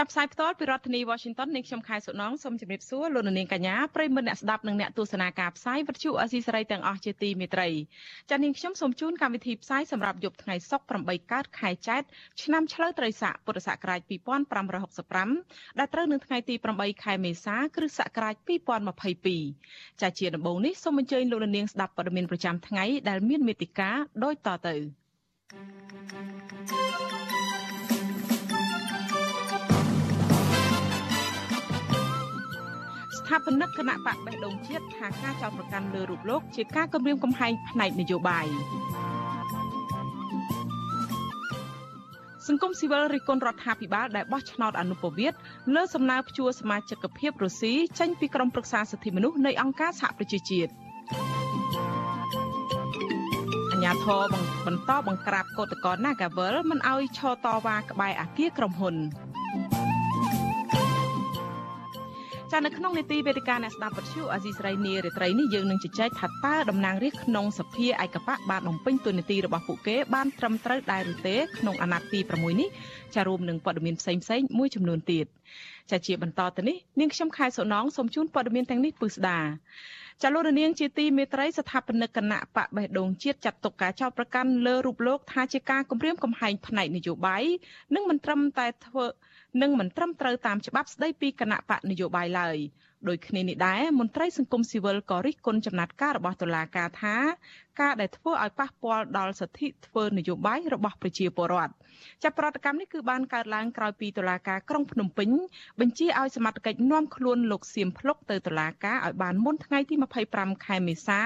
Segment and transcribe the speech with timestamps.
[0.00, 7.68] ចាប់ផ្សាយផ្ទាល់ពីរដ្ឋធានី Washington នាងខ្ញុំខែសុណងសូមជម្រាបសួរលោកនាងកញ្ញាប្រិយមិត្តអ្នកស្ដាប់និងអ្នកទស្សនាការផ្សាយវិទ្យុអស៊ីសេរីទាំងអស់ជាទីមេត្រី
[8.30, 12.02] ចា៎នាងខ្ញុំសូមជូនកម្មវិធីផ្សាយសម្រាប់យប់ថ្ងៃសុក្រ8កើតខែចែក
[12.42, 14.00] ឆ្នាំឆ្លូវត្រីស័កពុរសករាជ
[14.90, 18.34] 2565ដែលត្រូវនៅថ្ងៃទី8ខែមេសាគ្រិស្តសករាជ
[19.18, 24.76] 2022ចា៎ជាដំបូងនេះសូមអញ្ជើញលោកនាងស្ដាប់ព័ត៌មានប្រចាំថ្ងៃដែលមានមេតិការដូចតទៅ
[26.70, 27.19] thank you
[33.30, 38.46] ថាបនិកគណៈបកបេះដូងជាតិថាការចោទប្រកាន់លើរូបលោកជាការគំរាមកំហែងផ្នែកនយោបាយ
[42.46, 45.38] សង្គមស៊ីវិលរិះគន់រដ្ឋាភិបាលដែលបោះឆ្នោតអនុប្រវត្តិ
[45.74, 50.70] លើសំណើព្យួរសមាជិកភាពរុស្ស៊ីចេញពីក្រមប្រឹក្សាសិទ្ធិមនុស្សនៃអង្គការសហប្រជាជាតិ
[53.72, 54.26] អញ្ញាធរ
[54.66, 58.96] បន្តបង្ក្រាបកោតក្រ Nagavel មិនអោយឈរតវ៉ាក្បែរអាគារក្រុមហ៊ុន
[62.52, 72.68] ចានៅក្នុងនីតិវេទិកាអ្នកស្ដាប់វិទ្យុអាស៊ីសេរីនារីត្រីនេះយើងនឹងជជែកថាតើតំណាងរាស្ត្រក្នុងសភាឯកបៈបានបំពេញតួនាទីរបស់ពួកគេបានត្រឹមត្រូវដែរឬទេក្នុងអាណត្តិទី6នេះ
[73.14, 75.26] ចារួមនឹងព័ត៌មានផ្សេងផ្សេងមួយចំនួនទៀត
[75.90, 79.40] ចាជាបន្តទៅនេះនាងខ្ញុំខែសុណងសូមជូនព័ត៌មានទាំងនេះពឹស្ដា
[80.22, 87.44] ចលនានាងជាទីមេត្រីស្ថាបនិកគណៈបកបេះដូងជាតិចាត់ទុកការចោទប្រកាន់លើរូបលោកថាជាការគំរាមកំហែងផ្នែកនយោបាយ
[87.94, 89.06] និងមិនត្រឹមតែធ្វើ
[89.62, 92.56] និងមិនត្រឹមត្រូវតាមច្បាប់ស្តីពីគណៈបកនយោបាយឡើយ
[93.08, 97.16] ដោយគ្នានេះដែរមន្ត្រីសង្គមស៊ីវិលក៏រិះគន់ចំណាត់ការរបស់តុលាការថា
[97.80, 101.72] ការដែលធ្វើឲ្យប៉ះពាល់ដល់សិទ្ធិធ្វើនយោបាយរបស់ប្រជាពលរដ្ឋ
[102.22, 105.28] ចាប់ប្រតិកម្មនេះគឺបានកើតឡើងក្រោយពីតុលាការក្រុងភ្នំពេញ
[105.80, 109.94] បញ្ជាឲ្យសមត្ថកិច្ចនាំខ្លួនលោកសៀមភ្លុកទៅតុលាការឲ្យបានមុនថ្ងៃទី
[110.30, 111.20] 25ខែមេសា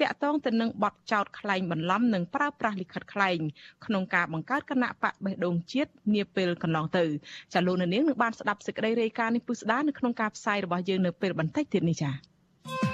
[0.00, 3.38] តាក់ទងទៅនឹងបទចោទក្លែងបន្លំនិងប្រើប្រាស់លិខិតក្លែង
[3.86, 7.04] ក្នុងការបង្កើតគណៈបកបេះដូងជាតិនាពេលកន្លងទៅ
[7.52, 12.93] ចាលោកនាងនឹងបានស្ដាប់សេចក្តីរាយការណ៍នេះពុស្ដានៅក្នុងការផ្សាយរបស់យើងនៅពេលបន្តិចទៀតនេះចា៎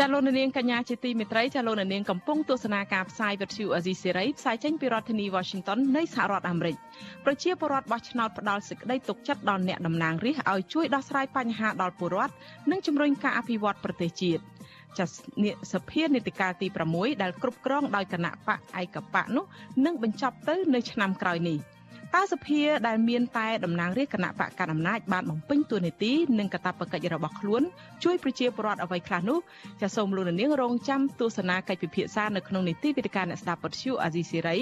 [0.00, 6.76] ចាលោកនាងកញ្ញាជាទីមេត្រីចាលោកនាងកំពុងទស្សនាការផ្សាយវិទ្យុអាស៊ីសេរីផ្សាយចេញពីរដ្ឋធានី Washington នៃសហរដ្ឋអាមេរិក
[7.24, 12.34] ប្រជាពលរដ្ឋបោះឆ្នោតផ្ដាល់សេចក្តីទុកចិត្តដល់អ្នកតំណាងរាស្ត្រឲ្យជួយដោះស្រាយបញ្ហាដល់ពលរដ្ឋ
[12.70, 14.42] និងជំរុញការអភិវឌ្ឍប្រទេសជាតិ
[14.98, 15.04] ចា
[15.72, 19.44] សភានេតិកាលទី6ដែលគ្រប់គ្រងដោយគណៈបកឯកបកនោះ
[19.84, 21.58] នឹងបញ្ចប់ទៅនៅឆ្នាំក្រោយនេះ។
[22.14, 27.62] តើសភាដែលមានតែតំណាងរាជគណៈបកកណ្ដាលអំណាចបានបំពេញតួនាទីនិងកាតព្វកិច្ចរបស់ខ្លួន
[28.04, 29.38] ជួយប្រជាពលរដ្ឋអ្វីខ្លះនោះ
[29.80, 34.58] ចាសសូមលោកនាងរងចាំទស្សនាកិច្ចពិភាក្សានៅក្នុងនីតិវិទ្យាអ្នកស្ដាប់ពទ្យុអាស៊ីសេរី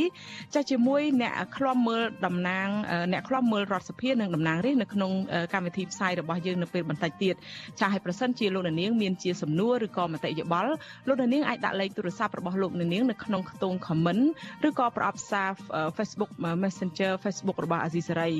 [0.54, 2.68] ចាសជាមួយអ្នកខ្លំមើលតំណាង
[3.12, 5.12] អ្នកខ្លំមើលរដ្ឋសភានិងតំណាងរាជនៅក្នុង
[5.52, 7.34] កម្មវិធីផ្សាយរបស់យើងនៅពេលបន្តិចទៀត
[7.80, 10.72] ចាសឲ្យប្រសិនជាលោកនាងមានជាសំណួរឬក៏មតិយោបល់
[11.08, 14.24] លោកនាងអាចដាក់លេខទូរស័ព្ទរបស់លោកនាងនៅក្នុងខ្ទង់ comment
[14.68, 15.48] ឬក៏ប្រអប់សារ
[15.96, 16.30] Facebook
[16.64, 18.30] Messenger Facebook Facebook របស់អាស៊ីសេរី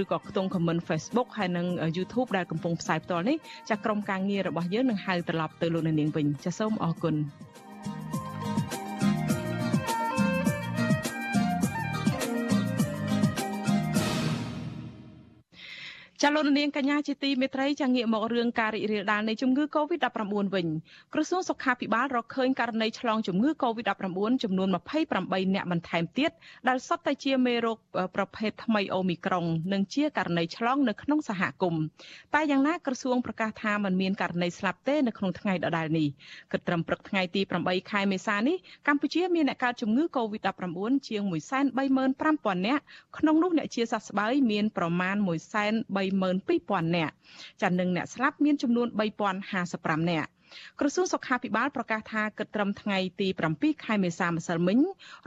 [0.00, 1.66] ឬក៏ខ្ទង់ comment Facebook ហើយនិង
[1.96, 3.36] YouTube ដែលកំពុងផ្សាយផ្ទាល់នេះ
[3.68, 7.14] ចាស់ក្រុមការងាររបស់យើងនឹងហៅត្រឡប់ទៅលោកនាងវិញចាសសូមអរគុណ
[16.22, 20.66] ចាលោកនាងកញ្ញាជាទីមេត្រីចាងាកមករឿងការរីករាលដាលនៃជំងឺ Covid-19 វិញ
[21.14, 26.30] ក្រសួងសុខាភិបាលរកឃើញករណីឆ្លងជំងឺ Covid-19 ចំនួន28អ្នកបន្ថែមទៀត
[26.68, 27.78] ដែលសុទ្ធតែជាមេរោគ
[28.16, 31.82] ប្រភេទថ្មីអូមីក្រុងនិងជាករណីឆ្លងនៅក្នុងសហគមន៍
[32.34, 36.08] តែយ៉ាងណាក្រសួងប្រកាសថាมันមានករណីស្លាប់ទេនៅក្នុងថ្ងៃដដែលនេះ
[36.52, 38.56] គិតត្រឹមព្រឹកថ្ងៃទី8ខែមេសានេះ
[38.88, 40.66] កម្ពុជាមានអ្នកកើតជំងឺ Covid-19
[41.08, 41.22] ជាង
[41.94, 42.82] 135,000នាក់
[43.18, 46.13] ក្នុងនោះអ្នកជាសះស្បើយមានប្រមាណ130,000
[46.56, 47.14] 12000នាក់
[47.62, 48.88] ចានឹងអ្នកស្លាប់មានចំនួន
[49.48, 50.30] 3055នាក់
[50.80, 54.78] ក្រសួងសុខាភិបាលប្រកាសថាគិតត្រឹមថ្ងៃទី7ខែមេសាម្សិលមិញ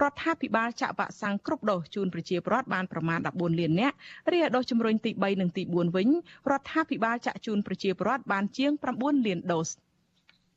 [0.01, 3.95] រដ្ឋាភិបាលចាក់វ៉ាក់សាំងគ្រប់ដូសជូនប្រជាពលរដ្ឋបានប្រមាណ14លាននាក់
[4.31, 6.09] រីឯដូសជំរុញទី3និងទី4វិញ
[6.49, 9.69] រដ្ឋាភិបាលចាក់ជូនប្រជាពលរដ្ឋបានជាង9លានដូស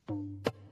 [0.09, 0.70] thank you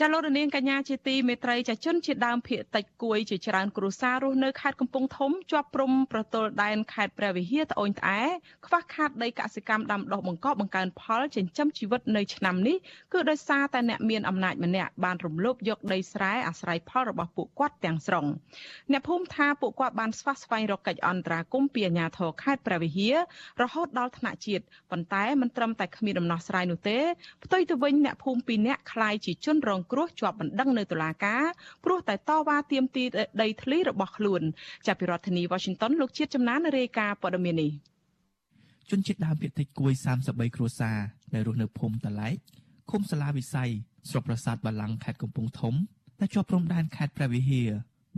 [0.00, 8.20] ចចាលោករនាងកញ្ញាជាទីមេត្រីចាជនជាដើមភៀកតិចគួយជាច្រើនគ្រួសាររស់នៅខេត្តកំពង់ធំជាប់ព្រំប្រទល់ដែនខេត្តព្រះវិហារត្អូញត្អែ
[8.66, 12.76] ខ្វះខាតដីកសិកម្មដាំដុះបង្កបង្កើនផលចិញ្ចឹមជីវិតនៅឆ្នាំនេះ
[13.12, 18.26] គឺដោយសារតែអ្នកមានអំណាចម្នាក់បានរំលោភយកដីស្រែអាស្រ័យផលរបស់ពួកគាត់ទាំងស្រុង
[18.92, 23.16] អ្នកភូមិថាពួកគាត់បានស្វះស្វែងរកកិច្ចអន្តរាគមន៍ពីអាជ្ញាធរខេត្តព្រះវិហារ
[23.62, 26.98] រហូតដល់ថ្នាក់ជាតិប៉ុន្តែមិនត្រឹមតែគ្មានដំណោះស្រាយនោះទេ
[27.44, 31.44] ផ្ទុយទៅវិញអ្នកភូមិពីរនាក់ក្លាយជាជនរងគ្រោះជាប់បណ្ដឹងនៅតុលាការ
[31.84, 33.08] ព្រោះតែតវ៉ាទាមទារ
[33.42, 34.42] ដីធ្លីរបស់ខ្លួន
[34.86, 37.70] ចាប់ពីរដ្ឋធានី Washington លោកជាតិចំណានរាយការណ៍ព័ត៌មាននេះ
[38.90, 39.92] ជនជាតិដើមភាគតិចគួយ
[40.24, 40.98] 33គ្រួសារ
[41.34, 42.36] ដែលរស់នៅភូមិតឡែក
[42.90, 43.70] ឃុំសាលាវិស័យ
[44.10, 45.74] ស្រុកប្រាសាទបាឡាំងខេត្តកំពង់ធំ
[46.20, 47.68] ដែលជាប់ព្រំដែនខេត្តព្រះវិហារ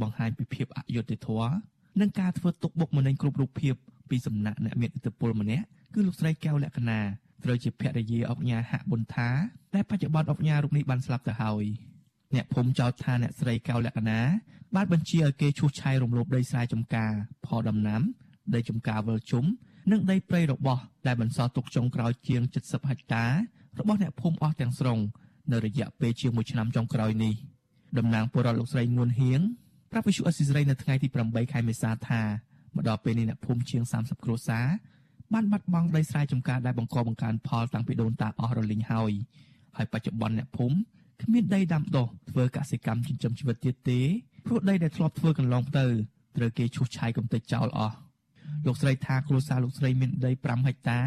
[0.01, 1.53] បង្ហាញពីភាពអយុត្តិធម៌
[2.01, 3.75] និងការធ្វើទុកបុកម្នេញគ្រប់រូបភាព
[4.11, 5.65] ពីសំណាក់អ្នកមានឥទ្ធិពលម្នាក់
[5.95, 7.01] គឺលោកស្រីកែវលក្ខណា
[7.45, 9.29] ត្រូវជាភរិយាអុកញ៉ាហាក់ប៊ុនថា
[9.75, 11.65] ដែលបច្ចុប្បន្នអុកញ៉ារូបនេះបានស្លាប់ទៅហើយ
[12.35, 14.21] អ្នកភូមិចោទថាអ្នកស្រីកៅលក្ខណា
[14.77, 17.13] បានបញ្ជាឲ្យគេឈូសឆាយរំលោភដីស្រែចម្ការ
[17.47, 18.03] ផលដំណាំ
[18.55, 19.45] ដីចម្ការវិលជុំ
[19.93, 23.25] និងដីព្រៃរបស់ដែលបន្សល់ទុកចុងក្រោយជាង70ហិកតា
[23.79, 24.99] របស់អ្នកភូមិអស់ទាំងស្រុង
[25.53, 27.35] នៅរយៈពេលជាង1ឆ្នាំចុងក្រោយនេះ
[27.99, 29.41] តំណាងពលរដ្ឋលោកស្រីងួនហៀង
[29.91, 32.23] ប្រាប់វិសុអសិសរីនៅថ្ងៃទី8ខែមេសាថា
[32.75, 34.67] មកដល់ពេលនេះអ្នកភូមិជាង30គ្រួសារ
[35.35, 39.13] បានបាត់បង់ដីស្រែចម្ការដែលបង្កបង្កើនផលតាំងពីដូនតាអស់រលីងហើយ
[39.77, 40.77] ហើយបច្ចុប្បន្នអ្នកភូមិ
[41.23, 44.01] គ្មានដីដាំដុះធ្វើកសិកម្មចិញ្ចឹមជីវិតទៀតទេ
[44.47, 45.87] ព្រោះដីដែលធ្លាប់ធ្វើកន្លងទៅ
[46.37, 47.97] ត្រូវគេឈូសឆាយកំទេចចោលអស់
[48.67, 51.01] លោកស្រីថាគ្រួសារលោកស្រីមានដី5ហិកតា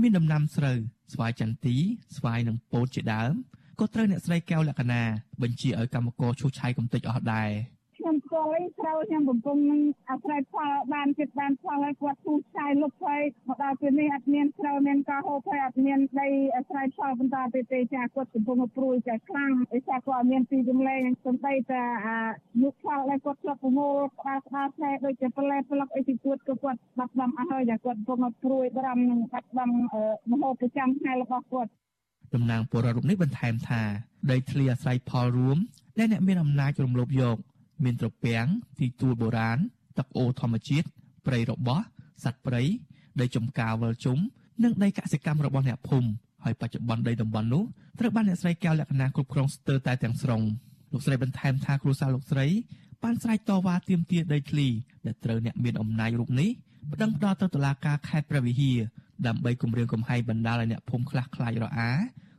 [0.00, 0.78] មានដំណាំស្រូវ
[1.12, 1.76] ស្វាយចន្ទី
[2.16, 3.32] ស្វាយនិងពោតជាដើម
[3.80, 5.02] ក៏ត្រូវអ្នកស្រីកែវលក្ខណា
[5.42, 9.80] បញ្ជាឲ្យកម្មករឈូសឆាយកំទេចអស់ដែរ។ខ្ញុំស្គាល់អីស្រូវខ្ញុំកំពុងនឹង
[10.10, 22.18] អាស្រ័យផលបានចិត្តបានផលហើយគាត់ទូឆាយលុបហើយមកដល់ពេលនេះអត់មានស្រូវមានការហូបហើយអត់មានដីអាស្រ័យផលបន្តទៅទេចាគាត់កំពុងព្រួយចាខ្លាំងឯចាគាត់អត់មានទីរំលែងសំដីតែអា
[22.62, 29.74] មុខផលដែលគាត់ធ្លាប់ប្រមូលក្បាលក្បាលផ្លែដូចជាផ្លែប្លុកអីទីទួតក៏គាត់បាត់បង់អស់ហើយចាគាត់កំពុងព្រួយបារម្ភនឹងបាត់បង់
[30.30, 31.70] មហូបប្រចាំថ្ងៃរបស់គាត់
[32.34, 33.82] តំណាងពលរដ្ឋរូបនេះបន្ថែមថា
[34.30, 35.58] ដីធ្លីអាស្រ័យផលរួម
[35.98, 37.36] ដែលអ្នកមានអំណាចរំលោភយក
[37.84, 38.46] មានត្រពាំង
[38.80, 39.58] ទីទួលបុរាណ
[39.98, 40.86] ទឹកអូធម្មជាតិ
[41.26, 41.80] ព្រៃរបោះ
[42.24, 42.62] សត្វព្រៃ
[43.20, 44.18] ដីចំការវលជុំ
[44.64, 46.10] និងដីកសិកម្មរបស់អ្នកភូមិ
[46.44, 47.64] ហើយបច្ចុប្បន្នដីតំបន់នោះ
[47.98, 50.42] ត្រូវបានអ្នកស្រីកែវលក្ខណាគ្រប់គ្រងស្ទើរតែទាំងស្រុង
[50.92, 52.46] លោកស្រីបន្ថែមថាគ្រួសារលោកស្រី
[53.02, 54.68] បានស្រែកតវ៉ាទាមទារដីធ្លី
[55.06, 56.50] ដែលត្រូវអ្នកមានអំណាចរូបនេះ
[56.92, 58.78] ប្តឹងផ្ដល់ទៅតុលាការខេត្តព្រះវិហារ
[59.26, 61.90] ដើម្បីគម្រាមកំហែងបណ្ដាលឲ្យអ្នកភូមិខ្លះខ្លាចរអា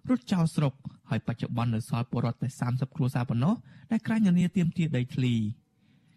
[0.09, 0.73] រត់ចោលស្រុក
[1.09, 3.53] ហើយបច្ចុប្បន្ននៅសល់ពលរដ្ឋតែ30គ្រួសារប៉ុណ្ណោះ
[3.91, 5.33] ដែលក្រាញនានាទាមទារដីធ្លី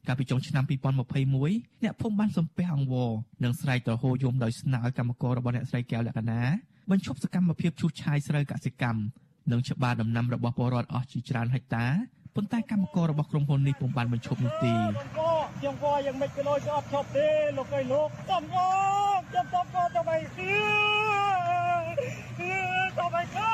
[0.06, 3.10] កាលពីចុងឆ្នាំ2021អ្នកភូមិបានសំពះអង្វរ
[3.44, 6.40] និងស្រែកទ្រហោយំដោយស្នើឲ្យកម្មកររបស់អ្នកស្រីកែវលក្ខណា
[6.90, 9.00] បញ្ឈប់សកម្មភាពឈូសឆាយស្រូវកសិកម្ម
[9.50, 11.86] និងច្បារដំណាំរបស់ពលរដ្ឋអស់ជាច្រើនហិកតា
[12.36, 14.72] ប៉ុន្តែកម្មកររបស់ក្រុមហ៊ុននេះពុំបានបញ្ឈប់នោះទេ
[15.56, 18.56] ខ្ញុំក៏យ៉ាងមិនក៏ដូចក៏អត់ឈប់ទេលោកអើយលោកតំក
[19.30, 20.52] ខ្ញុំតំកទៅបីគឺ
[22.98, 23.50] ទៅបីគឺ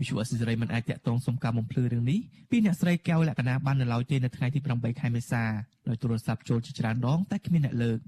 [0.00, 2.18] វិសុអសិរ័យមិនអាចតាក់ទងសុំការបំភ្លឺរឿងនេះ
[2.50, 5.42] ពីអ្នកស្រីកែវលក្ខណាបាននៅឡើយទេនៅថ្ងៃទី8ខែមេសា
[5.88, 7.98] ដោយទូរស័ព្ទចូលជាច្រើនដងតែគ្មានអ្នកលើក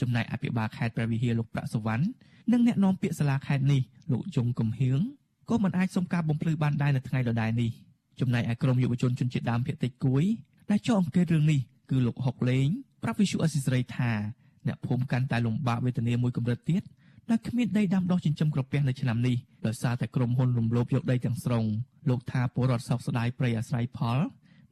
[0.00, 2.04] ចំណែកអភិបាលខេត្តព្រះវិហារលោកប្រាក់សវណ្ណ
[2.52, 3.80] និងអ្នកនាំពាក្យសាលាខេត្តនេះ
[4.12, 5.00] លោកយងកំហៀង
[5.50, 7.70] ក៏មិនអាចសុំការបំភ្លឺបានដែរនៅថ្ងៃដដែលនេះ
[8.20, 10.24] ចំណែកឯក្រមយុវជនជនជាតិដើមភាគតិចគួយ
[10.70, 12.68] ដែលចោទអង្កេតរឿងនេះគឺលោកហុកលេង
[13.02, 14.12] ប្រាប់វិសុអសិរ័យថា
[14.66, 16.82] អ្នកភូមិកាន់តែលំបាកវេទនាមួយកម្រិតទៀត
[17.30, 21.64] ដែលគ្មានដីដាំដុះចិញ្ចឹមក្រពះនៅឆ្នាំនេះដោយសារតែក្រុមហ៊ុនរំលោភយកដីទាំងស្រុង
[22.08, 24.18] លោកថាពលរដ្ឋសោកស្ដាយប្រៃអាស្រ័យផល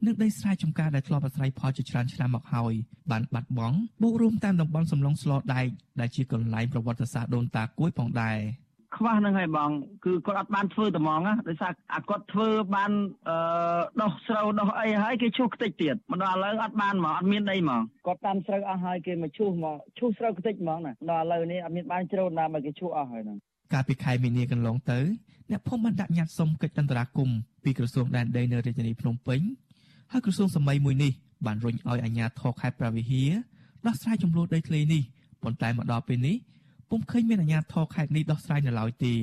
[0.05, 2.73] និងដីស្រែចម្ការដែលធ្លាប់អាស្រ័យផលជាច្រើនឆ្នាំមកហើយ
[3.11, 5.67] បានបាត់បង់បូករួមតាមតំបន់សំឡុងស្លដែក
[5.99, 8.37] ដែលជាកន្លែងប្រវត្តិសាស្ត្រដូនតាគួយផងដែរ
[8.95, 9.69] ខ្វះហ្នឹងហើយបង
[10.05, 12.91] គឺគាត់អត់បានធ្វើតែហ្មងណាដោយសារអាគាត់ធ្វើបាន
[13.29, 13.35] អឺ
[14.01, 23.37] ដោះស្រូវដោះអីហើយគេឈូសខ្ទេចទៀតមកដល់ឥឡូវអត់បានហ្មងអត់មានអីហ្មងគាត់តាមស្រូវអស់ហើយគេមកឈូសមកឈូសស្រូវខ្ទេចហ្មងណាដល់ឥឡូវនេះអត់មានបានជ្រោតណាមកគេឈូសអស់ហើយហ្នឹង
[23.73, 24.99] កាលពីខែមីនាកន្លងទៅ
[25.51, 29.41] អ្នកភូមិបានដាក់ញត្តិសុំកិច្ចអន្តរាគមន៍ពីក្រសួងដែនដីនៅរាជធានីភ្នំពេញ
[30.11, 31.11] ហើយក្រសួងសម័យមួយនេះ
[31.45, 33.31] បានរុញឲ្យអាជ្ញាធរខេត្តព្រះវិហារ
[33.85, 35.03] ដោះស្រាយចំនួនដីធ្លីនេះ
[35.43, 36.35] ប៉ុន្តែមកដល់ពេលនេះ
[36.95, 39.13] ពុំឃើញមានអាជ្ញាធរខេត្តនេះដោះស្រាយនៅឡើយទេ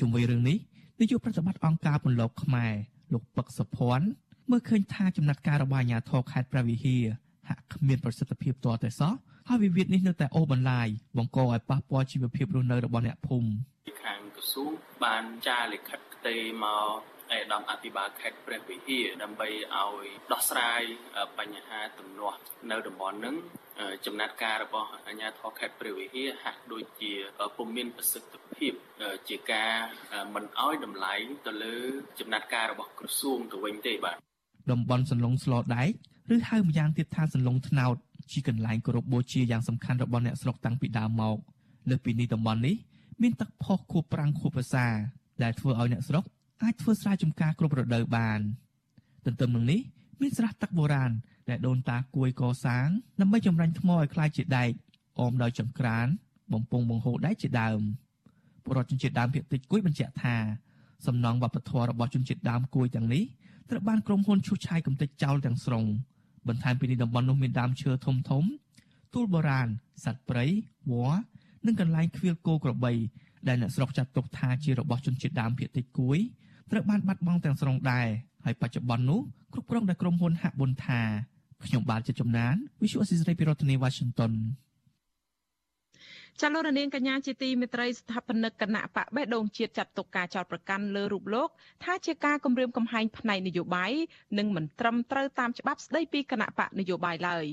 [0.00, 0.58] ជុំវិញរឿងនេះ
[1.00, 2.72] នាយកប្រតិបត្តិអង្គការពន្លកខ្មែរ
[3.12, 4.06] លោកពឹកសុភ័ណ្ឌ
[4.50, 7.04] មើលឃើញថាចំណាត់ការរបស់អាជ្ញាធរខេត្តព្រះវិហារ
[7.48, 9.12] ហាក់គ្មានប្រសិទ្ធភាពទាល់តែសោះ
[9.48, 10.88] ហើយវិវាទនេះនៅតែអូសបន្លាយ
[11.18, 13.50] បង្កឲ្យប៉ះពាល់ជីវភាពរស់នៅរបស់អ្នកភូមិ
[14.02, 14.70] ខាងក្រសួង
[15.04, 20.82] បានចារលិខិតផ្ទេរមកឯកឧត្តមអភិបាលខេត្តព្រះវិហារដើម្បីឲ្យដោះស្រាយ
[21.38, 22.38] បញ្ហាទំនាស់
[22.70, 23.36] នៅតំបន់ហ្នឹង
[24.06, 27.12] ចំណាត់ការរបស់អាជ្ញាធរខេត្តព្រះវិហារហាក់ដូចជា
[27.56, 28.72] ពុំមានប្រសិទ្ធភភាព
[29.28, 29.72] ជាការ
[30.34, 31.14] មិនអោយតម្លៃ
[31.46, 31.76] ទៅលើ
[32.20, 34.16] ចំណាត់ការរបស់ក្រសួងទៅវិញទេបាទ
[34.70, 35.90] តំបន់សន្លងស្លដែក
[36.34, 37.96] ឬហៅម្យ៉ាងទៀតថាសន្លងថ្នោត
[38.32, 41.36] ជាកន្លែងគោរពបូជាយ៉ាងសំខាន់របស់អ្នកស្រុកតាំងពីដើមមក
[41.90, 42.76] លើពីនេះតំបន់នេះ
[43.22, 44.86] មានទឹកផុសខួបប្រាំងខួបភាសា
[45.42, 46.24] ដែលធ្វើឲ្យអ្នកស្រុក
[46.62, 48.40] អាចធ្វើស្រែចម្ការគ្រប់រដូវបាន
[49.26, 49.80] ទន្ទឹមនឹងនេះ
[50.20, 51.12] មានស្រះទឹកបុរាណ
[51.49, 52.87] ដែលដូនតាគួយកសាង
[53.19, 54.71] ដើម្បីចម្រាញ់ថ្មឲ្យคล้ายជាដែក
[55.19, 56.07] អមដោយចង្ក្រាន
[56.53, 57.79] បំពង់បង្ហូរដែកជាដើម
[58.63, 60.35] ពលរដ្ឋជនជាតិដើមភាគតិចគួយបញ្ជាក់ថា
[61.07, 63.23] សំណង់វប្បធម៌របស់ជនជាតិដើមគួយទាំងនេះ
[63.69, 65.85] ត្រូវបានក្រុមហ៊ុនឈូសឆាយកំទេចចោលទាំងស្រុង
[66.47, 68.43] បន្ថែមពីនេះតំបន់នោះមានដើមឈើធំធំ
[69.13, 69.67] ទួលបុរាណ
[70.05, 70.45] សត្វព្រៃ
[70.91, 71.19] វល្លិ
[71.65, 72.93] និងកន្លែងខ្វៀលគោក្របី
[73.47, 76.19] ដែលអ្នកស្រុកចាត់ទុកថាជារបស់ជនជាតិដើមភាគតិចគួយ
[76.71, 78.07] ត្រូវបានបាត់បង់ទាំងស្រុងដែរ
[78.45, 79.21] ហើយបច្ចុប្បន្ននោះ
[79.53, 81.01] គ្រប់គ្រងដោយក្រុមហ៊ុនហាក់ប៊ុនថា
[81.64, 84.32] ខ្ញុំបាទជាចំណាន Visual Assisray ពីរដ្ឋធានី Washington
[86.42, 91.48] ចលនានាងកញ្ញាជាទីមេត្រីស្ថាបនិកគណៈបកបេះដូងជាតិចាត់ទុកការចោទប្រកាន់លើរូបលោក
[91.84, 93.92] ថាជាការគម្រាមកំហែងផ្នែកនយោបាយ
[94.38, 97.46] និងមិនត្រឹមត្រូវតាមច្បាប់ស្តីពីគណៈបកនយោបាយឡើយ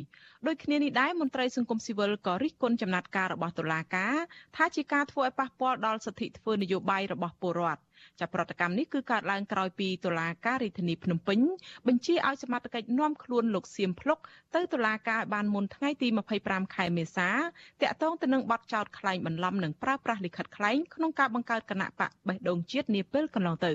[0.48, 4.16] ដូចគ្នានេះដែរមន្ត្រីសង្គមស៊ីវិលក៏រិះគន់ចំណាត់ការរបស់តុលាការ
[4.56, 7.85] ថាជាការធ្វើឲ្យប៉ះពាល់ដល់សិទ្ធិធ្វើនយោបាយរបស់ពលរដ្ឋ
[8.20, 11.40] ចាប់ប្រតិកម្មនេះគឺកើតឡើងក្រោយពីតុលាការរាជធានីភ្នំពេញ
[11.88, 14.20] បញ្ជាឲ្យសមត្ថកិច្ចនាំខ្លួនលោកសៀមភ្លុក
[14.56, 16.08] ទៅតុលាការបានមុនថ្ងៃទី
[16.42, 17.30] 25ខែមេសា
[17.82, 23.72] តាក់ទងទៅនឹងបទចោទក្លែងបន្លំនិងប្រើប្រាស់លិខិតក្លែងក្នុងការបង្កើតគណៈបកបេះដូងជាតិនាពេលកន្លងទៅ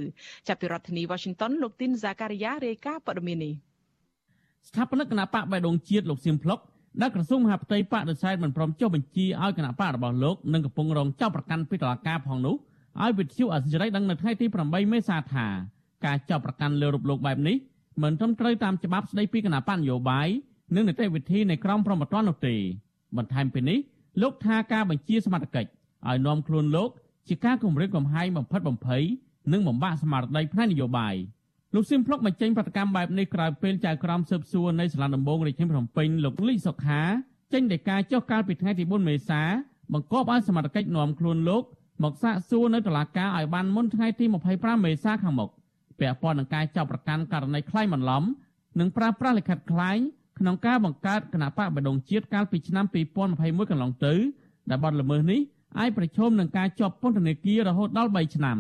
[0.49, 3.55] ចាប់ពីរដ្ឋធានី Washington លោកទីនហ្សាការីយ៉ារាយការណ៍ព័ត៌មាននេះ
[4.69, 6.61] ស្ថាបនិកគណៈបកបេះដូងជាតិលោកសៀមភ្លុក
[7.01, 12.57] ដែលក្រសួងមហាផ្ទៃបដិសេធមិនព្រមចុះបញ្ជីឲ្យគណៈបករបស់លោកនិងកំពុងរងចាប់ប្រកាន់ពីតុលាការផងនោះ
[12.99, 15.47] ឲ្យវិទ្យុអសិរ័យដឹងនៅថ្ងៃទី8មេសាថា
[16.07, 17.57] ការចាប់ប្រកាន់លើរូបលោកបែបនេះ
[18.03, 20.29] មិនត្រឹមត្រូវតាមច្បាប់ស្តីពីគណៈបញ្ញោបាយ
[20.75, 22.57] និងនីតិវិធីនៃក្រមព្រហ្មទណ្ឌនោះទេ
[23.17, 23.79] បន្ថែមពីនេះ
[24.23, 25.71] លោកថាការបញ្ជាសមត្ថកិច្ច
[26.09, 26.91] ឲ្យនាំខ្លួនលោក
[27.29, 29.03] ជាការគម្រាមកំហែងបំផិតបំភ័យ
[29.53, 31.15] និងបំបាក់ស្មារតីផ្នែកនយោបាយ
[31.75, 37.03] លោកស៊ីមភ្លុកបញ្ចេញប្រតិកម្មបែបនេះក្រោយពេលចៅក្រមស៊ើបសួរនៃសាលាដំបងរាជធានីភ្នំពេញលោកលីសុខា
[37.53, 39.43] ចេញដោយការចុះកាលពីថ្ងៃទី4មេសា
[39.93, 41.63] បង្គាប់ឲ្យសមត្ថកិច្ចនាំខ្លួនលោក
[42.03, 45.51] មកសាកសួរនៅតុលាការឲ្យបានមុនថ្ងៃទី25មេសាខាងមុខ
[45.99, 48.23] ពាក់ព័ន្ធនឹងការចាប់ប្រកាន់ករណីក្លែងបន្លំ
[48.81, 49.99] និងប្រើប្រាស់លិខិតក្លែង
[50.39, 52.85] ក្នុងការបង្កើតគណៈបកបដងជាតិកាលពីឆ្នាំ
[53.29, 54.15] 2021កន្លងទៅ
[54.71, 55.41] ដែលបាត់ល្មើសនេះ
[55.79, 58.59] អាចប្រឈមនឹងការជាប់ពន្ធនាគាររហូតដល់3ឆ្នាំ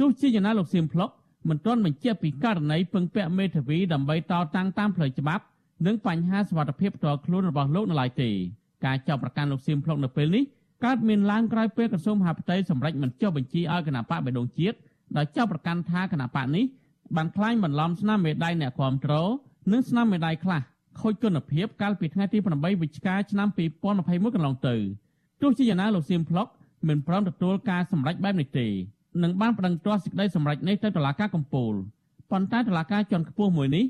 [0.00, 1.10] ទោះជាយ៉ាងណាលោកសៀមភ្លុក
[1.48, 5.44] មិនទាន់បញ្ជាក់ពីករណីពឹងពាក់មេធាវីដើម្បីតតាំងតាមផ្លូវច្បាប់
[5.86, 8.30] និងបញ្ហាសុវត្ថិភាពផ្ទាល់ខ្លួនរបស់លោកនៅឡើយទេ
[8.84, 10.44] ការចាប់ប្រកាន់លោកសៀមភ្លុកនៅពេលនេះ
[10.84, 14.76] កើតមានឡើងក្រោយពេលក្រសួងមហាផ្ទៃសម្រេចមិនចុះបញ្ជីឲ្យគណៈបកបេដងជាតិ
[15.16, 16.64] ដោយចាប់ប្រកាន់ថាគណៈបកនេះ
[17.16, 19.30] បានក្លែងបន្លំស្នាមមេដាយអ្នកគ្រប់គ្រង
[19.72, 20.60] និងស្នាមមេដាយខ្លះ
[21.00, 23.48] ខូចគុណភាពកាលពីថ្ងៃទី8វិច្ឆិកាឆ្នាំ
[23.96, 24.76] 2021កន្លងទៅ
[25.42, 26.46] ទោះជាយ៉ាងណាលោកសៀមផ្លុក
[26.88, 28.66] មិនព្រមទទួលការសម្រេចបែបនេះទេ
[29.22, 31.74] នឹងបានប្តឹងទាស់សេចក្តីសម្រេចនេះទៅតុលាការកំពូល
[32.30, 33.84] ប៉ុន្តែតុលាការជាន់ខ្ពស់មួយនេះ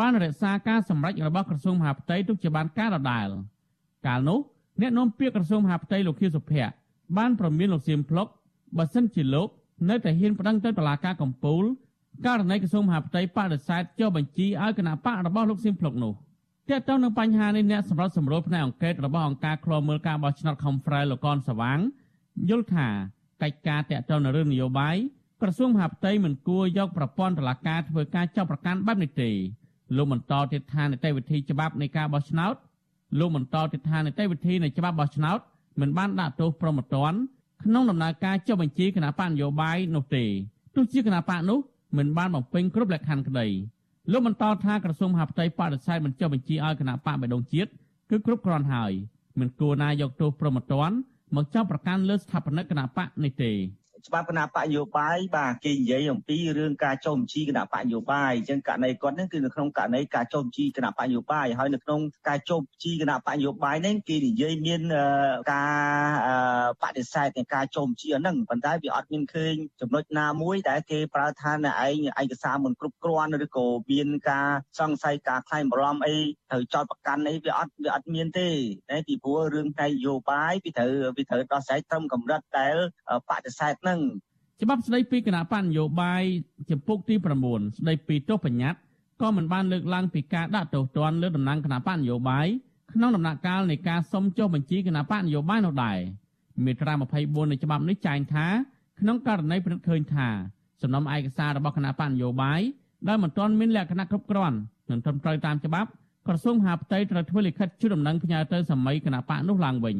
[0.00, 3.28] បានរក្សាការសម្រេចរបស់ក្រសួងមហាផ្ទៃទុកជាបានការដដែល
[4.06, 4.38] កាលនោះ
[4.80, 6.72] អ្នកនាំពាក្យក្រសួងមហាផ្ទៃលោកខៀវសុភ័ក្រ
[7.18, 8.26] បានប្រមានលោកសៀមភ្លុក
[8.78, 9.48] បើសិនជាលោក
[9.88, 11.64] នៅតែហ៊ានប្តឹងទៅតុលាការកំពូល
[12.26, 16.12] ករណីក្រសួងមហាផ្ទៃបដិសេធចុះបញ្ជីឲ្យគណៈបករបស់លោកសៀមភ្លុកនោះ
[16.68, 21.78] ទាក់ទងនឹងបញ្ហានេះអ្នកសម្រាប់សម្រួលផ្នែកអង្កេតរបស់អង្គការឃ្លាំមើលការបោះឆ្នោត Confrel លោកកនសវាង
[22.48, 22.88] យល់ថា
[23.42, 24.96] កិច្ចការតាក់ទងនឹងរឿងនយោបាយ
[25.42, 29.30] ក្រសួងមហាផ្ទៃមិនគួរយកប្រព័ន្ធតុលាការធ្វើការចាប់ប្រកាន់បែបនេះទេ
[29.96, 32.54] លោកបន្តទៀតថានីតិវិធីច្បាប់នៃការបោះឆ្នោត
[33.18, 35.38] លោកបន្តទៀតថានីតិវិធីនៃច្បាប់បោះឆ្នោត
[35.80, 37.12] មិនបានដាក់ទោសប្រមត្តន
[37.64, 40.24] ក្នុងដំណើរការចុះបញ្ជីគណៈបកនយោបាយនោះទេ
[40.74, 41.58] ទោះជាគណៈបកនោះ
[41.98, 43.46] មិនបានបំពេញគ្រប់លក្ខខណ្ឌក្តី
[44.12, 47.70] លោកបន្តថាក្រសួងមហាផ្ទៃបដិសេធមិនចុះបញ្ជីឲ្យគណៈបកបេដងជាតិ
[48.10, 48.92] គឺគ្រប់គ្រាន់ហើយ
[49.40, 50.90] មិនគួរណាយកទោសប្រមត្តន
[51.36, 53.52] មកចាប់ប្រកាន់លើស្ថាបនិកគណៈបកនេះទេ
[54.08, 64.80] ច្បាប់គណៈបកនយោបាយបាទគេនិយាយអំពីរឿងការចុះបញ្ជីគណៈបកនយោបាយអញ្ចឹងករណីគាត់ហ្នឹងគឺនៅក្នុងករណីការចុះបញ្ជីគណៈបកនយោបាយហើយនៅក្នុងការចុះបញ្ជីគណៈបកនយោបាយហ្នឹងគេនិយាយមាន
[65.52, 65.72] ការ
[66.82, 76.16] បដិសេធនៃការចុះបញ្ជីហ្នឹងប៉ុន្តែវាអត់មានឃើញចំណុចណាមួយដែលគេប្រើថានៅឯងឯកសារមិនគ្រប់គ្រាន់ឬក៏មានការសង្ស័យការខ្លែងបារម្ភអី
[76.50, 78.48] ត្រូវចោតប្រកាន់អីវាអត់វាអត់មានទេ
[78.90, 82.76] តែពីព្រោះរឿងផ្នែកនយោបាយវាត្រូវវាត្រូវដោះស្រាយត្រឹមកម្រិតដែល
[83.28, 83.93] បដិសេធហ្នឹង
[84.62, 86.22] ច្បាប់ស្តីពីគណៈបញ្ញយោបាយ
[86.70, 87.14] ចំពុកទី
[87.46, 88.78] 9ស្តីពីទោសបញ្ញត្តិ
[89.22, 92.46] ក៏មិនបានលើកឡើងពីការដាក់ទោសទណ្ឌលើតំណែងគណៈបញ្ញយោបាយ
[92.92, 95.98] ក្នុងដំណាក់កាលនៃការសុំចុះបញ្ជីគណៈបញ្ញយោបាយនោះដែរ
[96.64, 98.46] មាត្រា24នៃច្បាប់នេះចែងថា
[99.00, 100.28] ក្នុងករណីពិនិត្យឃើញថា
[100.82, 102.60] សំណុំឯកសាររបស់គណៈបញ្ញយោបាយ
[103.08, 104.56] ដែលមិនទាន់មានលក្ខណៈគ្រប់គ្រាន់
[104.90, 105.90] និងត្រឹមត្រូវតាមច្បាប់
[106.26, 109.96] ក្រសួងមហាផ្ទៃត្រូវធ្វើលិខិតជូនដំណឹងផ្ញើទៅសម័យគណៈបកនោះឡើងវិញ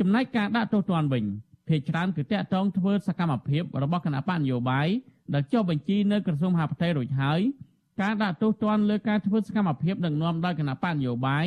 [0.00, 1.24] ចំណែកការដាក់ទោសទណ្ឌវិញ
[1.70, 4.88] ភាគច្រើនគឺតាក់ទងធ្វើសកម្មភាពរបស់គណៈបកនយោបាយ
[5.34, 7.40] ដែលចុះបញ្ជីនៅក្រសួងមហាផ្ទៃរួចហើយ
[8.02, 11.46] ការដាក់ទោសទណ្ឌលើការធ្វើសកម្មភាពដឹកនាំដោយគណៈបកនយោបាយ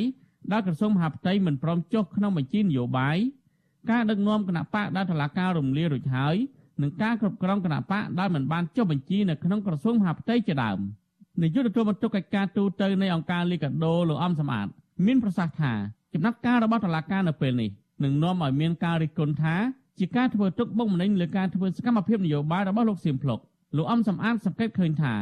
[0.51, 3.17] ដែលក្រសួងមហាផ្ទៃមិនព្រមចុះក្នុងបញ្ជីនយោបាយ
[3.91, 6.35] ការដឹកនាំគណៈបកដែលតឡាការរំលាយរួចហើយ
[6.81, 10.79] និងការគ្រប់គ្រងគណៈបកដែលមិនបានចុះបញ្ជីនៅក្នុងក្រសួងមហាផ្ទៃជាដើម
[11.41, 14.67] នាយកទទួលបន្ទុកកិច្ចការទូតនៃអង្គការលីកាដូលោកអំសំអាត
[15.05, 15.73] មានប្រសាសន៍ថា
[16.13, 17.69] ចំណាត់ការរបស់តឡាការនៅពេលនេះ
[18.03, 19.55] នឹងនាំឲ្យមានការរិះគន់ថា
[19.99, 23.39] ជាការធ្វើទុកបុកម្នេញលើការធ្វើសកម្មភាពនយោបាយរបស់លោកសៀមភ្លុក
[23.77, 25.13] លោកអំសំអាតសង្កេតឃើញថា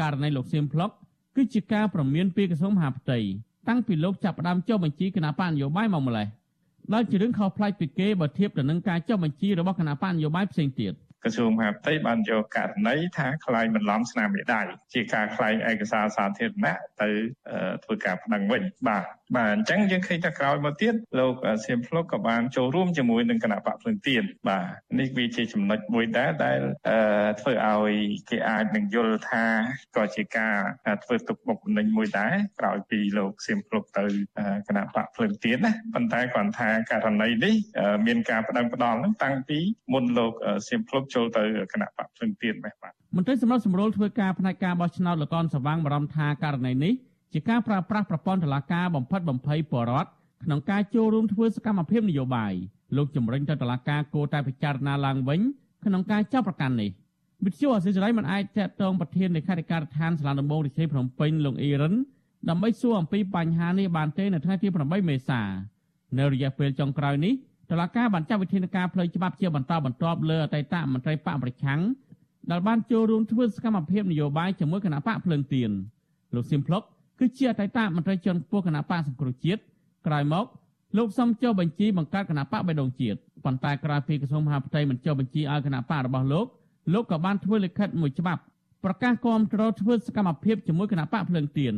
[0.00, 0.90] ករណីលោកសៀមភ្លុក
[1.36, 3.18] គឺជាការប្រមានពីក្រសួងមហាផ្ទៃ
[3.68, 6.26] តាំងពីលោកចាប់ផ្ដើមចុះបញ្ជីគណៈបកនយោបាយមកម្លេះ
[6.92, 10.92] ដែលជារឿងខុសប្លែកពីគេបើធៀបទៅនឹងការចុះបញ្ជីរបស់គណៈបកនយោបាយផ្សេងទៀត
[11.24, 14.62] ក្រសួងមហាផ្ទៃបានយកករណីថាខ្លាយបន្លំស្នាមមេដៃ
[14.92, 17.08] ជាការខ្លែងឯកសារសាធារណៈទៅ
[17.84, 19.04] ធ្វើការប្តឹងវិញបាទ
[19.36, 21.34] បាទអញ្ចឹងយើងឃើញថាក្រោយមកទៀតលោក
[21.66, 24.66] សៀមភ្លុកក៏បានចូលរួមជាមួយនឹងគណៈបកភ្លឹងទៀនបាទ
[25.00, 26.60] នេះវាជាចំណុចមួយដែរដែល
[27.40, 27.92] ធ្វើឲ្យ
[28.30, 29.44] គេអាចនឹងយល់ថា
[29.96, 30.56] ក៏ជាការ
[31.04, 34.04] ធ្វើទុកបុកម្នេញមួយដែរក្រោយពីលោកសៀមភ្លុកទៅ
[34.68, 37.54] គណៈបកភ្លឹងទៀនណាប៉ុន្តែគាត់ថាករណីនេះ
[38.06, 39.58] មានការប្តឹងផ្ដាល់នឹងតាំងពី
[39.92, 40.32] មុនលោក
[40.68, 42.74] សៀមភ្លុកចូលទៅគណៈបកភ្លឹងទៀនបាទ
[43.16, 46.94] មន្ត្រីសម្រាប់សម្រួលធ្វើការផ្នែកការបោះឆ្នោតលកនសវាងបារម្ភថាករណីនេះ
[47.32, 50.08] ជាការប្រើប្រាស់ប្រព័ន្ធតុលាការបំផិតបំភ័យបរដ្ឋ
[50.44, 52.52] ក្នុងការចូលរួមធ្វើសកម្មភាពនយោបាយ
[52.96, 55.40] លោកជំរិញទៅតុលាការគួរតែពិចារណាឡើងវិញ
[55.84, 56.90] ក្នុងការចាប់ប្រកាន់នេះ
[57.44, 61.94] វិទ្យុអសិរ័យមិនអាចតាក់ទងប្រធាននៃខាងការដ្ឋានសាលាដំបងរាជធានីភ្នំពេញលោកអ៊ីរិន
[62.48, 65.40] ដើម្បីសួរអំពីបញ្ហានេះបានទេនៅថ្ងៃទី8មេសា
[66.18, 67.32] នៅរយៈពេលចុងក្រោយនេះ
[67.70, 71.80] តុលាការបានចាត់វិធានការផ្លូវច្បាប់ជាបន្តបន្ទាប់លើអតីតមន្ត្រីបកប្រឆាំង
[72.50, 75.70] ដែលបានចូលរួមធ្វើសកម្មភាពនយោបាយជាមួយគណៈបកភ្លឹងទៀន
[76.34, 76.82] លោកសៀមភ្លុក
[77.18, 79.60] គឺជាអតីតមន្ត្រីជាន់ខ្ពស់គណៈបកសង្គ្រោះជាតិ
[80.06, 80.46] ក្រោយមក
[80.96, 86.46] លោកសំចុះបញ្ជីបង្កើតគណៈបកបៃដងជាតិប៉ុន្តែក្រោយពីក្រសួងមហាផ្ទៃមិនចុះបញ្ជីឲ្យគណៈបករបស់លោក
[86.92, 88.42] លោកក៏បានធ្វើលិខិតមួយច្បាប់
[88.84, 91.74] ប្រកាសគាំទ្រធ្វើសកម្មភាពជាមួយគណៈបកភ្លើងទៀន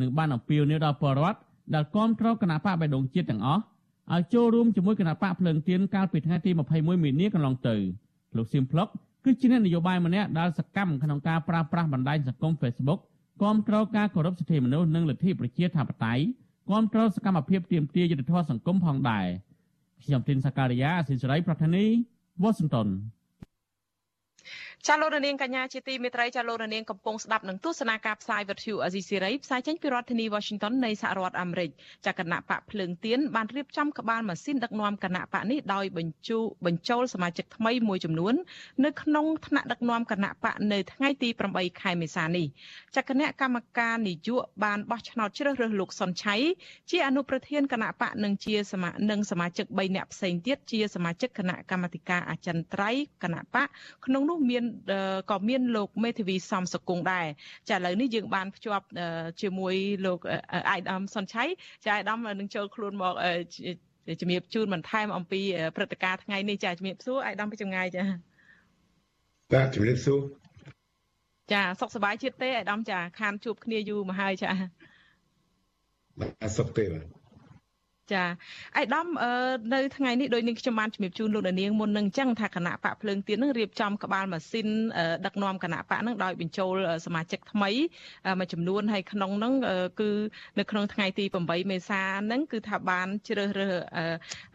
[0.00, 1.38] និងបានអំពាវនាវដល់ពលរដ្ឋ
[1.74, 3.62] ដែលគាំទ្រគណៈបកបៃដងជាតិទាំងអស់
[4.14, 7.76] ឲ្យចូលរួមជាមួយគណៈបកភ្លើងទៀនកាលពីថ្ងៃទី21មីនាកន្លងទៅ
[8.36, 8.88] លោកសៀមភ្លុក
[9.24, 13.00] គឺជាអ្នកនយោបាយម្នាក់ដែលសកម្មក្នុងការប្រើប្រាស់បណ្ដាញសង្គម Facebook
[13.42, 16.24] គាំទ្រការគោរពសិទ្ធិមនុស្សនិងលទ្ធិប្រជាធិបតេយ្យ
[16.70, 19.26] គាំទ្រសកម្មភាពទាមទារយុត្តិធម៌សង្គមផងដែរ
[20.04, 21.84] ខ្ញុំទីនសាការីយ៉ាអសិរ័យប្រធានី
[22.42, 22.88] វ៉ាស៊ីនតោន
[24.88, 31.70] ចាលោករនាងកញ្ញាជាទីមេត្រីចាលោករនាងកំពុងស្ដាប់នឹងទស្សនាការផ្សាយវិទ្យុអេស៊ីស៊ីរ៉ីផ្សាយចេញពីរដ្ឋធានី Washington នៃសហរដ្ឋអាមេរិក
[32.06, 38.34] ចាគណៈបកភ្លើងទៀនបានរៀបចំក្បាលម៉ាស៊ីនដឹកនាំគណៈបកនេះដោយបញ្ជូបញ្ចូលសមាជិកថ្មីមួយចំនួន
[38.84, 42.46] នៅក្នុងថ្នាក់ដឹកនាំគណៈបកនៅថ្ងៃទី8ខែមេសានេះ
[42.96, 46.36] ចាគណៈកម្មការនយោបាយបានបោះឆ្នោតជ្រើសរើសលោកសុនឆៃ
[46.90, 53.68] ជាអនុប្រធានគណៈបកនិងជាសមានិងសមាជិក3នាក់ផ្សេងទៀតជាសមាជិកគណៈកម្មាធិការអចិន្ត្រៃយ៍គណៈបក
[54.06, 54.64] ក្នុងនោះមាន
[55.30, 57.26] ក៏មានលោកមេធាវីសំសកុងដែរ
[57.68, 58.86] ចាឥឡូវនេះយើងបានភ្ជាប់
[59.42, 59.74] ជាមួយ
[60.06, 60.18] លោក
[60.70, 61.44] អាយដាមសុនឆៃ
[61.84, 63.14] ចាអាយដាមនឹងចូលខ្លួនមក
[64.20, 65.40] ជំរាបជូនបន្ថែមអំពី
[65.76, 68.02] ព្រឹត្តិការណ៍ថ្ងៃនេះចាជំរាបសួរអាយដាមពីចម្ងាយចា
[69.52, 70.20] បាទជំរាបសួរ
[71.52, 74.50] ចាសុខសប្បាយជាតិទេអាយដាមចាខានជួបគ្នាយូរមកហើយចា
[76.20, 77.15] បាទសុខទេបាទ
[78.12, 78.24] ចា
[78.76, 79.06] អៃដាម
[79.74, 84.68] នៅថ្ងៃនេះដោយនាងខ្ញុំបានជំរាបជូនលោកនាងមុននឹងអញ្ចឹងថាគណៈបកភ្លើងទៀននឹងរៀបចំក្បាលម៉ាស៊ីន
[85.26, 86.74] ដឹកនាំគណៈបកនឹងដោយបញ្ចូល
[87.06, 87.70] សមាជិកថ្មី
[88.40, 89.52] មួយចំនួនហើយក្នុងនោះ
[90.00, 90.10] គឺ
[90.58, 93.76] នៅក្នុងថ្ងៃទី8មេសានឹងគឺថាបានជ្រើសរើស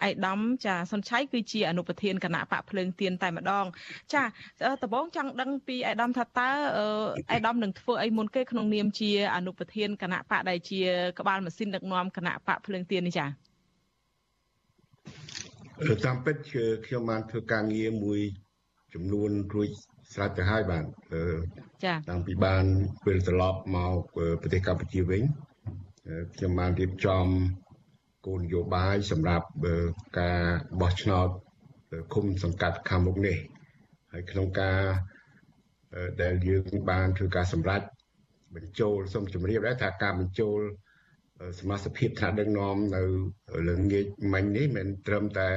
[0.03, 3.65] អៃដាមចាសុនឆៃគឺជាអនុប្រធានគណៈបកភ្លើងទៀនតែម្ដង
[4.13, 4.23] ចា
[4.83, 6.49] ដំបងចង់ដឹងពីអៃដាមថាតើ
[7.31, 10.81] អៃដាមនឹងធ្វើអីមុនគេក្នុងនាមជាអនុប្រធានគណៈបកដែលជា
[11.19, 13.40] ក្បាលម៉ាស៊ីនដឹកនាំគណៈបកភ្លើងទៀននេះចា
[16.05, 18.19] តាមពិតគឺខ្ញុំបានធ្វើការងារមួយ
[18.93, 19.69] ចំនួនរួច
[20.13, 20.83] ស្រេចទៅហើយបាទ
[21.83, 22.65] ចា៎តាំងពីបាន
[23.05, 23.93] ពេលត្រឡប់មក
[24.41, 25.23] ប្រទេសកម្ពុជាវិញ
[26.35, 27.25] ខ្ញុំបានរៀបចំ
[28.25, 29.47] គោលនយោបាយសម្រាប់
[30.19, 30.39] ការ
[30.81, 31.27] បោះឆ្នោត
[32.13, 33.37] ឃុំសង្កាត់ខាងមុខនេះ
[34.13, 34.79] ហើយក្នុងការ
[36.21, 37.81] ដែលយើងបានធ្វើការសម្រេច
[38.55, 40.59] បញ្ចូលសូមជម្រាបដែរថាការបញ្ចូល
[41.59, 43.01] សមាជិកភាពថ្នាក់ដឹកនាំនៅ
[43.67, 45.49] លើងាកមិញនេះមិនត្រឹមតែ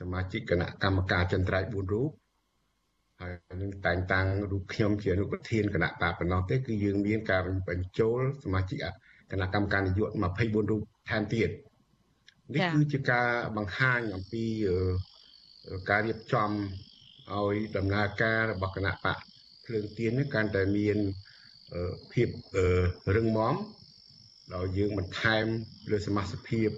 [0.00, 2.10] សមាជិកគណៈកម្មការចន្ទ្រៃ4រូប
[3.20, 3.32] ហើយ
[3.62, 8.78] នឹងតែងតាំងរូបខ្ញុំជាអនុប្រធានគណៈបកប៉ុណ្ណោះទេគឺយើងមានការបញ្ចូលសមាជិក
[9.32, 11.50] គណៈកម្មការនយោបាយ24រូបថែមទៀត
[12.54, 14.44] នេះគឺជាការបង្ហាញអំពី
[15.90, 16.50] ការរៀបចំ
[17.32, 19.18] ឲ្យដំណើរការរបស់គណៈបក
[19.64, 20.96] ភ្លើងទៀននេះកាន់តែមាន
[22.12, 22.28] ភាព
[23.16, 23.54] រឹងមាំ
[24.54, 25.44] ដោយយើងបន្ថែម
[25.90, 26.68] លើសមាជិកភាព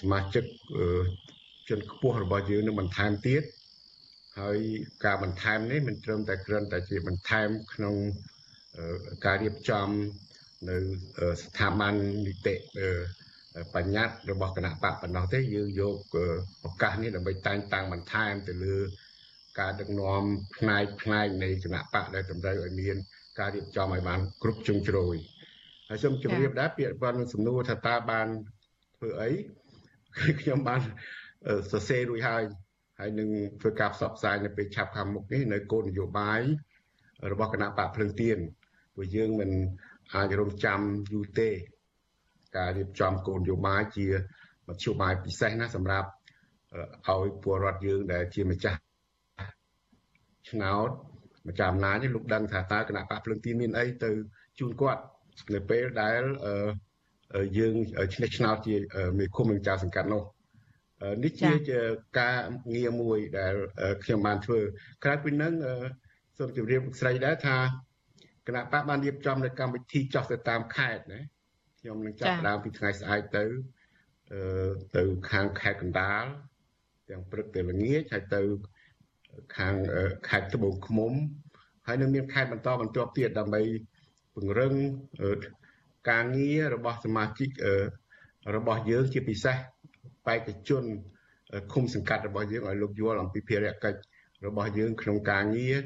[0.00, 0.44] សមាជិក
[1.68, 3.42] ជនខ្ពស់របស់យើងនឹងបន្ថែមទៀត
[4.40, 4.58] ហើយ
[5.04, 7.94] ការបន្ថែមនេះមិនត្រឹមតែគ្រាន់តែជាបន្ថែមក្នុង
[9.26, 9.88] ការរៀបចំ
[10.68, 10.76] នៅ
[11.42, 11.94] ស្ថាប័ន
[12.26, 12.54] នីតិ
[13.74, 15.96] បញ្ញត្តិរបស់គណៈបកប៉ុណ្ណោះទេយើងយក
[16.66, 18.76] ឱកាសនេះដើម្បីតែងតាំងបន្ថែមទៅលើ
[19.60, 20.22] ការដឹកនាំ
[20.56, 22.96] ផ្នែកផ្នែកនៃគណៈបកដែលតម្រូវឲ្យមាន
[23.38, 25.16] ការរៀបចំឲ្យបានគ្រប់ជ្រុងជ្រោយ
[25.88, 28.28] ហើយសូមជម្រាបដែរពាក្យប៉ុនសំណួរថាតើបាន
[28.96, 29.30] ធ្វើអី
[30.40, 30.80] ខ្ញុំបាន
[31.70, 32.42] សរសេររួចហើយ
[32.98, 33.28] ហើយនឹង
[33.60, 36.40] ធ្វើការផ្សព្វផ្សាយនៅពេលឆាប់ខាងមុខនេះនៅគោលនយោបាយ
[37.32, 38.38] របស់គណៈបកភ្លឹងទៀន
[38.94, 39.50] ព្រោះយើងមិន
[40.14, 40.80] អាចរងចាំ
[41.12, 41.50] យូរទេ
[42.56, 44.06] ការរៀបចំគោលនយោបាយជា
[44.68, 46.08] មធ្យោបាយពិសេសណាសម្រាប់
[47.08, 48.80] ឲ្យពលរដ្ឋយើងដែលជាម្ចាស់
[50.50, 50.88] ឆ្នោត
[51.48, 54.10] ម្ចាស់អំណាចនេះលោកដឹងថាតើគណៈបកភ្លឹងទីមានអីទៅ
[54.58, 55.02] ជូនគាត់
[55.54, 56.22] នៅពេលដែល
[57.58, 57.74] យើង
[58.14, 58.76] ឆ្នេះឆ្នោតជា
[59.18, 60.22] មេឃុំនឹងចៅសង្កាត់នោះ
[61.24, 61.80] នេះជា
[62.20, 62.38] ការ
[62.74, 63.54] ងារមួយដែល
[64.04, 64.60] ខ្ញុំបានធ្វើ
[65.04, 65.52] ក្រៅពីនឹង
[66.38, 67.56] សូមជម្រាបស្រីដែរថា
[68.46, 71.20] គណៈបកបានរៀបចំនៅកម្មវិធីចោះទៅតាមខេត្តណា
[71.80, 73.44] ខ្ញុំនឹងចាប់ដើមពីថ្ងៃស្អែកទៅ
[74.32, 76.24] អឺទៅខាងខេត្តកណ្ដាល
[77.10, 78.42] ទាំងព្រឹកទៅល្ងាចហើយទៅ
[79.56, 79.74] ខាង
[80.28, 81.12] ខេត្តត្បូងឃ្មុំ
[81.86, 83.62] ហើយនឹងមានខេត្តបន្តបន្ទាប់ទៀតដើម្បី
[84.36, 84.72] ពង្រឹង
[86.10, 87.48] ការងាររបស់សមាជិក
[88.56, 89.56] របស់យើងជាពិសេស
[90.26, 90.84] បេក្ខជន
[91.72, 93.98] ឃុំសង្កាត់របស់យើងឲ្យលោកយល់អំពីភារកិច្ច
[94.46, 95.78] របស់យើងក្នុងការងារ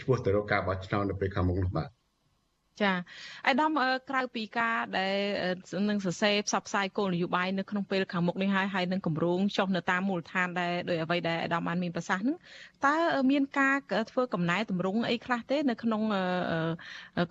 [0.00, 1.88] ឆ្ពោះទៅរកការបោះឆ្នោតនៅពេលខាងមុខនោះបាទ
[2.82, 2.92] ចា
[3.48, 3.70] អាដាម
[4.10, 5.14] ក្រៅពីការដែល
[5.90, 12.36] នឹងសរសេរផ្សព្វផ្សាយគោលនយោបាយនៅក្នុងពេលខាងមុខនេះហើយហើយនឹងគម្រោងចុះនៅតាមមូលដ្ឋានដែលដោយអ្វីដែលអាដាមបានមានប្រសាសន៍ហ្នឹង
[12.86, 12.96] តើ
[13.30, 13.76] មានការ
[14.10, 16.02] ធ្វើកំណែតម្រង់អីខ្លះទេនៅក្នុង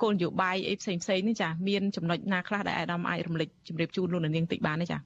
[0.01, 4.99] គោលនយោបាយអីផ្សេងផ្សេងនេះចាមានចំណុចណាខ្លះដែលអាដាមអាចរំលេចជម្រាបជូនលោកនាងតិចបានទេចា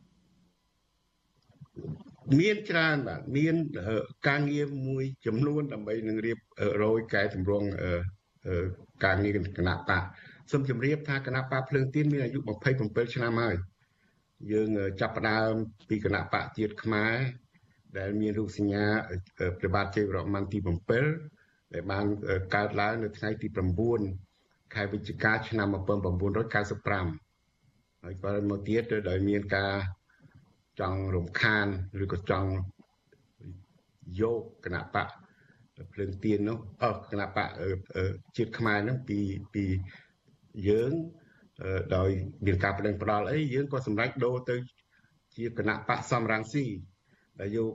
[2.40, 3.56] មានច្រើនបាទមាន
[4.28, 6.38] ការងារមួយចំនួនដើម្បីនឹងរៀប
[6.84, 7.68] រយកែតម្រង់
[9.06, 10.04] ការងារគណៈបក
[10.52, 12.40] សូមជម្រាបថាគណៈបកភ្លើងទៀនមានអាយុ
[12.78, 13.56] 27ឆ្នាំហើយ
[14.52, 15.52] យើងចាប់ផ្ដើម
[15.90, 17.16] ពីគណៈបកជាតិខ្មែរ
[17.98, 18.86] ដែលមានរូបសញ្ញា
[19.60, 20.60] ព្រះបាទជ័យវរ្ម័នទី
[21.16, 22.06] 7ដែលបាន
[22.56, 23.48] កើតឡើងនៅថ្ងៃទី
[24.12, 29.74] 9ខែវិច្ឆិកាឆ្នាំ1995ហើយក៏មកទៀតដោយមានការ
[30.80, 31.68] ចង់រំខាន
[32.04, 32.50] ឬក៏ចង់
[34.22, 35.08] យកគណៈបក
[35.94, 37.50] ភ្លើងទៀននោះអឺគណៈបក
[38.38, 39.20] ជាតិខ្មែរនោះពី
[39.54, 39.64] ពី
[40.68, 40.92] យើង
[41.96, 42.10] ដោយ
[42.46, 44.56] មានការបដិងផ្ដាល់អីយើងក៏សម្រេចដូរទៅ
[45.38, 46.66] ជាគណៈបកសំរងស៊ី
[47.40, 47.72] ដែលយក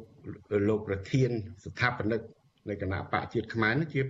[0.69, 1.31] លោកប្រធាន
[1.65, 2.21] ស្ថាបនិក
[2.69, 4.03] នៃគណៈបកជាតិខ្មែរនេះជា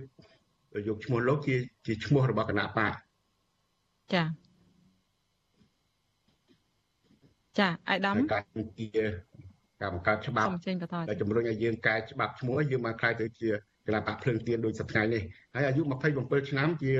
[0.87, 1.55] យកឈ្មោះលោកជា
[1.85, 2.93] ជាឈ្មោះរបស់គណៈបក
[4.13, 4.23] ចា
[7.59, 8.43] ចាអាយដាមការ
[8.79, 8.87] ជា
[9.81, 10.49] ការបង្កើតច្បាប់
[11.09, 13.49] ដែលជំរុញឲ្យយើងកែច្បាប់ឈ្មោះយើងបានខ្លាយទៅជា
[13.87, 15.21] គណៈបកភ្លើងទៀនដូចសប្តាហ៍នេះ
[15.53, 15.81] ហើយអាយុ
[16.17, 16.93] 27ឆ្នាំជា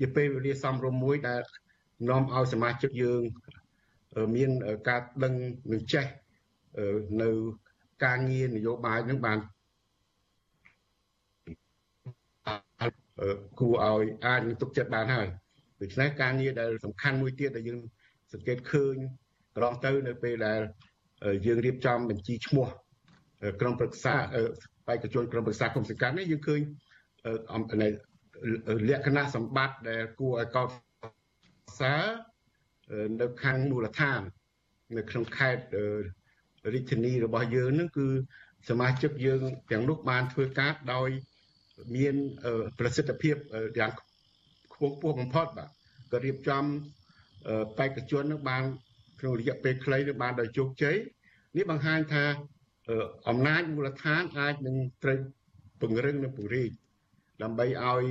[0.00, 1.42] ជាពេលវេលាសមរម្យមួយដែល
[2.08, 3.22] នាំឲ្យសមាជិកយើង
[4.36, 4.50] មាន
[4.88, 5.34] ការដឹង
[5.72, 6.06] នឹងចេះ
[7.22, 7.30] នៅ
[8.04, 9.38] ការងារនយោបាយនឹងបាន
[13.58, 15.28] គួរឲ្យអាចនឹងទុកចិត្តបានហើយ
[15.80, 17.80] ដូច្នេះការងារដែលសំខាន់មួយទៀតដែលយើង
[18.32, 18.96] សង្កេតឃើញ
[19.54, 20.60] កន្លងទៅនៅពេលដែល
[21.46, 22.66] យើងរៀបចំបញ្ជីឈ្មោះ
[23.60, 24.14] ក្រុមប្រឹក្សា
[24.86, 26.60] បេក្ខជនក្រុមប្រឹក្សាគុំសង្កាត់នេះយើងឃើញ
[28.88, 30.68] លក្ខណៈសម្បត្តិដែលគួរឲ្យកោត
[31.80, 32.02] សរ
[33.20, 34.20] នៅខាងមូលដ្ឋាន
[34.96, 35.62] នៅក្នុងខេត្ត
[36.74, 38.08] រាជធានីរបស់យើងនឹងគឺ
[38.68, 41.10] សមាជិកយើងទាំងនោះបានធ្វើការដោយ
[41.96, 42.14] មាន
[42.78, 43.36] ប្រសិទ្ធភាព
[43.78, 43.90] យ៉ាង
[44.72, 45.68] ខ្ពង់ខ្ពស់បំផុតបាទ
[46.12, 46.64] ក៏រៀបចំ
[47.78, 48.64] បេក្ខជននឹងបាន
[49.20, 50.96] ក្នុងរយៈពេលខ្លីនឹងបានដោយជោគជ័យ
[51.56, 52.24] នេះបង្ហាញថា
[53.28, 55.18] អំណាចមូលដ្ឋានអាចនឹងត្រូវ
[55.80, 56.70] ពង្រឹងនិងពង្រីក
[57.42, 58.04] ដើម្បីឲ្យ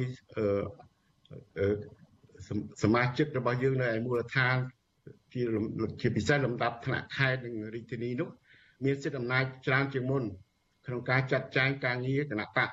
[2.83, 4.55] សមាជិករបស់យើងនៅឯមូលដ្ឋាន
[5.33, 5.41] ជា
[6.01, 8.29] ជាពិសេសលំដាប់ថ្នាក់ខេត្តនិងរាជធានីនោះ
[8.85, 10.23] មានសិទ្ធិអំណាចច្រើនជាងមុន
[10.85, 12.69] ក្នុងការចាត់ចែងការងារគណៈបក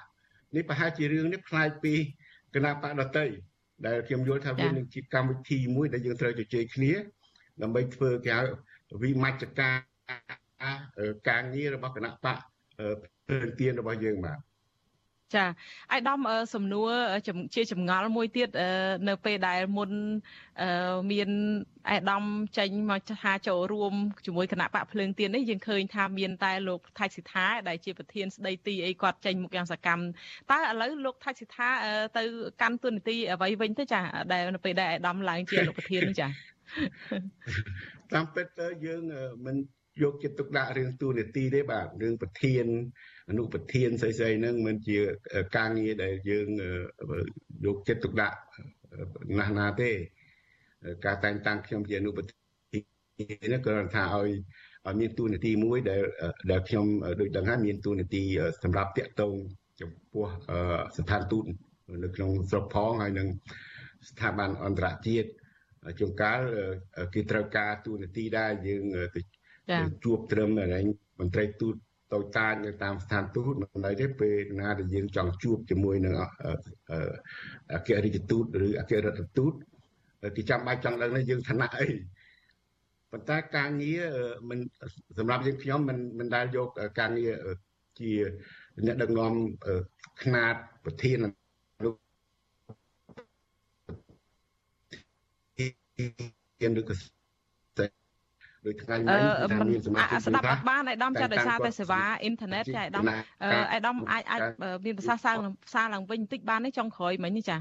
[0.57, 1.95] នេះប្រហែលជារឿងនេះផ្លាយពី
[2.55, 3.27] គណៈបកដតី
[3.87, 6.93] ដែលខ្ញុំយល់ថាវានឹងជាកម្មវិធីមួយដែលយើងត្រូវជជែកគ្នា
[7.63, 8.43] ដើម្បីធ្វើគេហៅ
[9.03, 9.77] វិមជ្ឈការ
[11.29, 12.39] ការងាររបស់គណៈបក
[13.27, 14.39] ព្រឹងទានរបស់យើងបាទ
[15.35, 15.45] ចា
[15.93, 16.19] អាយដាម
[16.55, 16.91] សំណួរ
[17.55, 18.49] ជាចម្ងល់មួយទៀត
[19.09, 19.91] នៅពេលដែលមុន
[21.13, 21.29] មាន
[21.91, 22.25] អាយដាម
[22.59, 23.95] ចេញមកថាចូលរួម
[24.27, 30.03] ជាមួយគណៈបកភ្លើងទៀននេះយើងឃើញថាមានតែលោកថៃសិដ្ឋាដែលជាប្រធានស្ដីទីអីគាត់ចេញមុខយ៉ាងសកម្ម
[30.51, 31.71] តើឥឡូវលោកថៃសិដ្ឋា
[32.19, 32.23] ទៅ
[32.63, 34.01] កាន់ទួនាទីអ្វីវិញទៅចា
[34.33, 36.29] ដែលនៅពេលដែលអាយដាមឡើងជាលោកប្រធាននេះចា
[38.15, 39.03] តាមពិតទៅយើង
[39.47, 39.57] មិន
[40.03, 42.67] យកចិត្តទុកដាក់រឿងទូនីតិទេបាទរឿងប្រធាន
[43.29, 44.99] អនុប្រធានស្អីស្អីហ្នឹងមិនជា
[45.57, 46.49] ការងារដែលយើង
[47.65, 48.37] យកចិត្តទុកដាក់
[49.39, 49.91] ណាស់ណាទេ
[51.07, 52.39] ការតែងតាំងខ្ញុំជាអនុប្រធាន
[53.53, 54.29] នេះគ្រាន់ថាឲ្យ
[54.87, 56.03] ឲ្យមានទូនីតិមួយដែល
[56.51, 56.87] ដែលខ្ញុំ
[57.21, 58.23] ដូចដឹងហើយមានទូនីតិ
[58.63, 59.33] សម្រាប់តាក់ទង
[59.81, 60.25] ចំពោះ
[60.97, 61.45] ស្ថានទូត
[62.05, 63.29] នៅក្នុងស្រុកផងហើយនឹង
[64.09, 65.29] ស្ថាប័នអន្តរជាតិ
[65.99, 66.41] ជួនកាល
[67.15, 68.85] គេត្រូវការទូនាទីដែរយើង
[69.17, 69.21] ទៅ
[70.05, 70.51] ជួបត្រឹម
[71.21, 71.75] មន្ត្រីទូត
[72.14, 76.14] តូចតាចនៅតាមស្ថានទូតមិនដែរទេពេលណាដែលយើងចង់ជួបជាមួយនឹង
[77.74, 79.54] អគ្គរដ្ឋទូតឬអគ្គរដ្ឋទូត
[80.36, 81.88] គេចាំបាច់ចង់ដឹងថាយើងឋានៈអី
[83.12, 84.04] ប៉ុន្តែការងារ
[84.50, 84.60] មិន
[85.18, 86.68] សម្រាប់យើងខ្ញុំមិនមិនដែលយក
[87.00, 87.34] ការងារ
[88.00, 88.12] ជា
[88.86, 89.34] អ្នកដឹកនាំ
[90.22, 90.56] ຂະຫນາດ
[90.86, 91.18] ប្រធាន
[96.62, 96.96] មានឬក៏
[98.67, 99.19] ដូចថ្ងៃនេះ
[99.53, 103.05] ថាមានសមាជិកស្ដាប់អត់បានអាយដាមចាត់ដោយសារតែសេវាអ៊ីនធឺណិតចាអាយដាម
[103.73, 104.41] អាយដាមអាចអាច
[104.85, 107.57] មានភាសាសាឡើងផ្សារឡើងវិញបន្តិចបានទេចុងក្រោយមិញនេះចា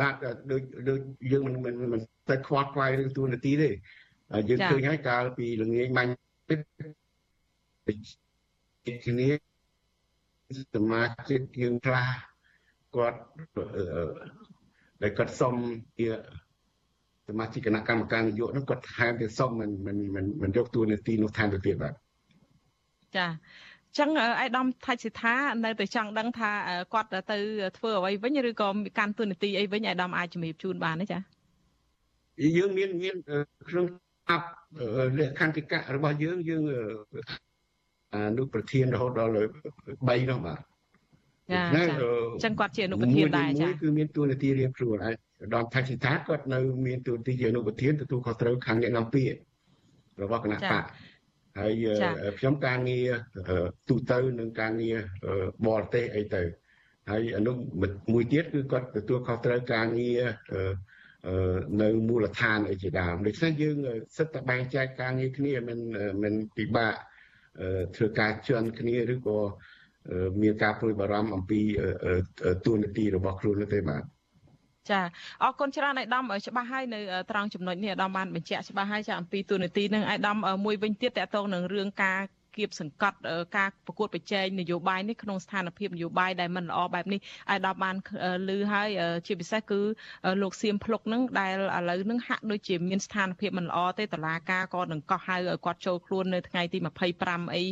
[0.00, 0.14] បាទ
[0.52, 1.00] ដូចដូច
[1.32, 3.70] យើងមិនមិនមិនតែខ្វល់ខ្វាយរឿងទូនាទីទេ
[4.48, 6.12] យើងឃើញហើយកាលពីល្ងាចមាញ់
[9.06, 9.28] គ្នា
[10.74, 12.08] សមាជិកយើងខ្លះ
[12.96, 13.18] គាត់
[15.02, 15.54] ដែលគាត់សុំ
[15.98, 16.08] ជា
[17.28, 21.94] សមាជិកគណៈកម្មការនយោបាយនោះគាត់ថែមទៀតសុំមិនមិនមិនមិនយកតួនាទីនោះថែមទៅទៀតបាទ
[23.16, 23.26] ចា
[23.98, 24.10] ចឹង
[24.40, 26.50] អៃដាមថាច់សិដ្ឋានៅតែចង់ដឹងថា
[26.94, 27.38] គាត់ទៅ
[27.78, 31.18] ធ្វើអ្វីវិញឬក៏កាន់តួនាទីអីវិញអៃដាមអាចជំរាបជូនបានទេចា
[32.58, 33.16] យើងមានមាន
[33.68, 33.86] ក្នុង
[34.30, 34.48] អាប់
[35.18, 36.62] លក្ខន្តិកៈរបស់យើងយើង
[38.14, 39.36] អនុប្រធានរហូតដល់3
[40.30, 40.60] នោះបាទ
[41.52, 41.84] ចាចា
[42.44, 45.16] ចឹងគាត់ជាអនុប្រធានដែរចាគឺមានតួនាទីរៀងខ្លួនហើយ
[45.54, 49.38] ដល់ថៃសិដ្ឋាគាត់នៅមានតួនាទីជាអនុប្រធានទទួលខុសត្រូវខាងអ្នកនាំពាក្យ
[50.22, 50.84] របស់គណៈបក
[51.58, 51.72] ហើយ
[52.38, 53.08] ខ្ញុំការងារ
[53.88, 54.96] ទូទៅនឹងការងារ
[55.66, 56.42] បរទេសអីទៅ
[57.10, 57.52] ហើយអនុ
[58.12, 60.20] មួយទៀតគឺគាត់ទទួលខុសត្រូវការងារ
[61.82, 63.76] នៅមូលដ្ឋានអីជាដើមដូច្នេះយើង
[64.16, 65.78] សិតតែបែងចែកការងារគ្នាមិន
[66.22, 66.94] មិនពិបាក
[67.96, 69.38] ធ្វើការជន់គ្នាឬក៏
[70.42, 71.60] មានការព្រួយបារម្ភអំពី
[72.64, 74.02] ទួលនីតិរបស់ខ្លួននោះទេបាទ
[74.90, 75.00] ចា
[75.42, 76.98] អរគុណច្រើនអាយដាមច្បាស់ហើយនៅ
[77.30, 82.20] ត្រង់ចំណុចនេះអាដាមបានបញ្ជាក់ច្បាស់ហើយចាអំពីទូនាទីនឹងអាយដាមមួយវិញទៀតតកតងនឹងរឿងការ
[82.58, 83.18] គៀបសង្កត់
[83.56, 87.96] ការប្រកួតប្រជែងនយោបាយនេះក្នុងស្ថានភាពនយោបាយដែលមិនល្អបែបនេះអាយដាមបាន
[88.48, 88.88] ឮហើយ
[89.26, 89.80] ជាពិសេសគឺ
[90.42, 96.78] លោកសៀមភ្លុកនឹងដែលឥឡូវនឹងហាក់ដូចជាមានស្ថានភាពមិនល្អទេតឡាការក៏នឹងកោះហៅឲ្យគាត់ចូលខ្លួននៅថ្ងៃទី
[97.16, 97.64] 25អី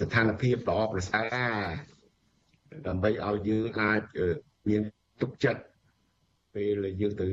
[0.00, 1.36] ស្ថានភាពល្អប្រសើរ
[2.86, 4.02] ដើម្បីឲ្យយើងអាច
[4.68, 4.82] មាន
[5.20, 5.62] ទុកចិត្ត
[6.54, 7.28] ពេលយើងទៅ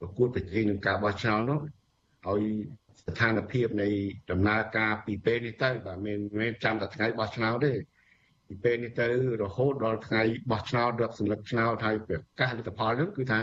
[0.00, 1.60] ប្រកួតប្រជែងនឹងការបោះឆ្នោតនោះ
[2.28, 2.42] ឲ្យ
[3.00, 3.88] ស្ថានភាពនៃ
[4.30, 7.72] ដំណើរការពីពេលនេះទៅបាទមិនមែនចាំតែថ្ងៃបោះឆ្នោតទេ
[8.52, 9.06] ពីពេលនេះទៅ
[9.42, 13.40] រហូតដល់ថ្ងៃបោះឆ្នោតរកសញ្ញាឆ្នោតហើយប្រកាសលទ្ធផលនោះគឺថា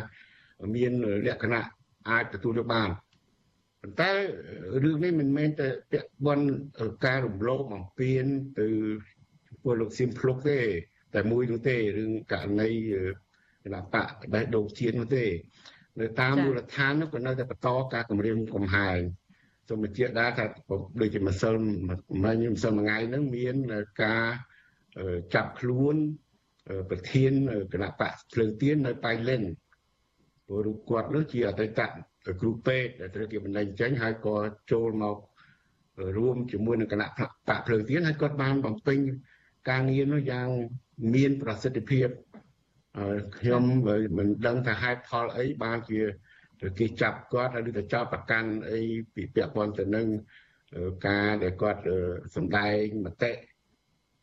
[0.75, 0.91] មាន
[1.25, 1.67] លក្ខណៈ
[2.09, 2.89] អាចទទួលយកបាន
[3.81, 4.11] ប៉ុន្តែ
[4.83, 8.25] រឿងនេះមិនមែនតែពាក់ព័ន្ធការរំលោភបំពាន
[8.59, 8.67] ទៅ
[9.63, 10.59] ពលលោកសៀមភ្លុកទេ
[11.15, 12.69] តែមួយនោះទេរឿងករណី
[13.63, 15.25] គណៈបកបេះដូងជាតិនោះទេ
[15.99, 18.99] នៅតាមមូលដ្ឋាននោះក៏នៅតែបន្តការគម្រាមកំហែង
[19.67, 20.45] សូមបញ្ជាក់ដែរថា
[21.01, 21.53] ដូចជាម្សិល
[22.23, 23.55] មិញម្សិលមួយថ្ងៃហ្នឹងមាន
[24.03, 24.23] ការ
[25.33, 25.95] ចាប់ខ្លួន
[26.89, 27.31] ប្រធាន
[27.73, 29.43] គណៈបកភ្លើងទៀននៅប៉ៃលិន
[30.47, 31.81] ព្រោះគាត់នោះជាអតីត
[32.41, 34.35] គ្រូពេទ្យដែលត្រូវគេបណ្ដេញចេញហើយក៏
[34.71, 35.17] ចូលមក
[36.17, 37.07] រួមជាមួយនឹងគណៈ
[37.47, 38.97] បកភ្លើងទៀនហើយគាត់បានបំពេញ
[39.69, 40.47] ការងារនោះយ៉ាង
[41.15, 42.07] មានប្រសិទ្ធភាព
[43.39, 43.63] ខ្ញុំ
[44.17, 45.99] មិនដឹងថាហេតុផលអីបានជា
[46.67, 48.81] ឬគេចាប់គាត់ឬទៅចោទប្រកាន់អី
[49.13, 50.07] ពីពាក់ព័ន្ធទៅនឹង
[51.07, 51.81] ការដែលគាត់
[52.35, 53.31] សម្ដែងមតិ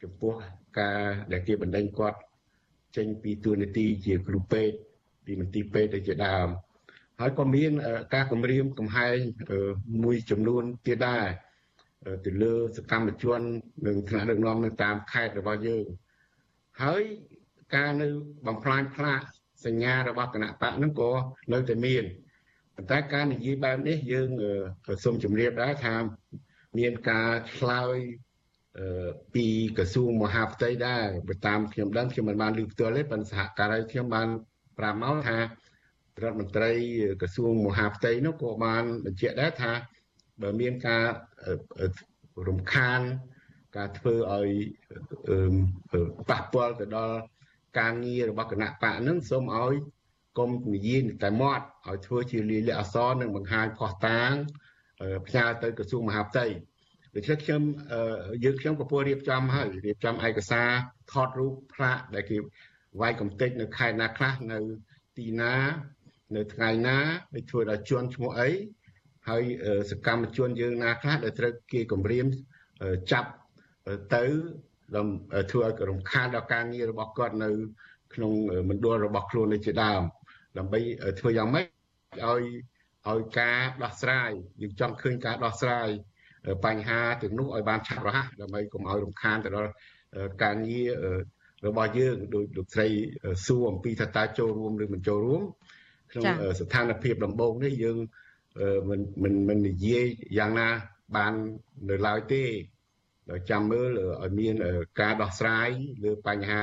[0.02, 0.32] ចំពោះ
[0.78, 1.00] ការ
[1.32, 2.18] ដែលគេបណ្ដេញគាត់
[2.96, 4.76] ចេញពីទួលនីតិជាគ្រូពេទ្យ
[5.24, 6.48] ពីមន្ទីរពេទ្យទៅជាដើម
[7.20, 7.72] ហើយក៏មាន
[8.14, 9.16] ការគម្រាមកំហែង
[10.04, 11.24] មួយចំនួនទៀតដែរ
[12.24, 13.40] ទៅលើសកម្មជន
[13.86, 15.84] និងថ្នាក់ដឹកនាំនៅតាមខេត្តរបស់យើង
[16.82, 17.02] ហើយ
[17.74, 18.08] ការនៅ
[18.46, 19.20] បំផ្លាញផ្លាក
[19.66, 21.12] សញ្ញារបស់គណៈបកហ្នឹងក៏
[21.52, 22.04] នៅតែមាន
[22.76, 24.28] ប៉ុន្តែការនិយាយបែបនេះយើង
[24.86, 25.96] ក៏សូមជម្រាបដែរថា
[26.78, 27.96] មានការឆ្លើយ
[29.34, 29.46] ពី
[29.78, 34.28] ក្រសួងមហាផ្ទៃដែរបើតាមខ្ញុំដឹងខ្ញុំមិនបានលើផ្ទាល់ទេប៉ុន្តែសហការីខ្ញុំបាន
[34.78, 35.42] ប្រាប់មកថារ
[36.22, 36.70] ដ្ឋមន្ត្រី
[37.20, 39.72] ក្រសួងមហាផ្ទៃនោះក៏បានបញ្ជាក់ដែរថា
[40.42, 41.04] បើមានការ
[42.48, 43.00] រំខាន
[43.76, 44.48] ការធ្វើឲ្យ
[46.30, 47.16] ប៉ះពាល់ទៅដល់
[47.78, 49.74] ការងាររបស់គណៈបកនឹងសូមឲ្យ
[50.38, 54.32] កុំនិយាយតែមាត់ឲ្យធ្វើជាលាយលក្ខណ៍អសរនិងបង្ហាញផុសតាង
[55.26, 56.46] ផ្ញើទៅក្រសួងមហាផ្ទៃ
[57.16, 57.62] ដូច្នេះខ្ញុំ
[58.44, 60.68] យើងខ្ញុំក៏ពោលរៀបចំហើយរៀបចំឯកសារ
[61.12, 62.36] ថតរូបផ្លាកដែលគេ
[63.00, 64.58] វាយកំទេចនៅខេត្តណាខ្លះនៅ
[65.18, 65.54] ទីណា
[66.36, 66.98] នៅថ្ងៃណា
[67.32, 68.50] ហើយធ្វើដល់ជន់ឈ្មោះអី
[69.28, 69.42] ហើយ
[69.90, 72.26] សកម្មជនយើងណាខ្លះដែលត្រូវគេគម្រាម
[73.12, 73.30] ចាប់
[74.14, 74.24] ទៅ
[75.50, 77.50] ធ្វើឲ្យរំខានដល់ការងាររបស់គាត់នៅ
[78.14, 78.32] ក្នុង
[78.70, 80.02] មណ្ឌលរបស់ខ្លួននេះជាដើម
[80.58, 80.80] ដើម្បី
[81.20, 81.66] ធ្វើយ៉ាងម៉េច
[82.24, 82.42] ឲ្យ
[83.10, 84.30] ឲ្យការដោះស្រាយ
[84.62, 85.88] យើងចង់ឃើញការដោះស្រាយ
[86.64, 89.70] បញ្ហាទាំងនោះឲ្យបានឆាប់រហ័សដើម្បីកុំឲ្យរំខានទៅដល់
[90.42, 90.90] ការងារ
[91.66, 92.88] របស់យើងដោយលោកស្រី
[93.46, 95.42] សួរអំពីថាតើចូលរួមឬមិនចូលរួម
[96.10, 96.24] ក្នុង
[96.60, 97.98] ស្ថានភាពដំបូងនេះយើង
[98.88, 100.06] មិនមិនមិននិយាយ
[100.38, 100.68] យ៉ាងណា
[101.16, 101.32] បាន
[101.90, 102.44] នៅឡើយទេ
[103.30, 103.88] ដល់ចាំមើល
[104.22, 104.54] ឲ្យមាន
[105.00, 105.68] ការដោះស្រាយ
[106.04, 106.62] លើបញ្ហា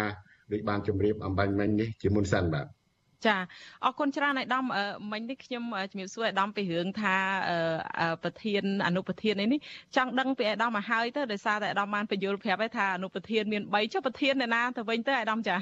[0.51, 2.67] ដូចបានជម្រាបអំបញ្ញមិញនេះជាមុនសិនបាទ
[3.27, 3.35] ចា
[3.85, 4.65] អរគុណច្រើនអាយដាម
[5.11, 7.15] មិញនេះខ្ញុំជំរាបសួរអាយដាមពីរឿងថា
[8.23, 9.59] ប្រធានអនុប្រធាននេះ
[9.95, 15.57] ចង់ដឹងពីអាយដាមមកហើយទៅដោយសារតែអាយដាមបានបញ្យល់ប្រាប់ឯថាអនុប្រធានមាន3ចុះប្រធានអ្នកណាទៅវិញទៅអាយដាមចា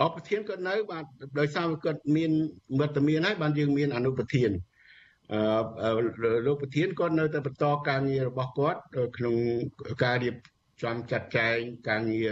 [0.00, 1.04] អបប្រធានគាត់នៅបាទ
[1.38, 2.30] ដោយសារគាត់មាន
[2.78, 4.50] មត្តមានហើយបានយើងមានអនុប្រធាន
[5.32, 5.90] អឺ
[6.46, 8.80] លោកប្រធានគាត់នៅតែបន្តការងាររបស់គាត់
[9.16, 9.34] ក្នុង
[10.04, 10.34] ការរៀប
[10.82, 11.56] ចំចាត់ចែង
[11.88, 12.30] ការងារ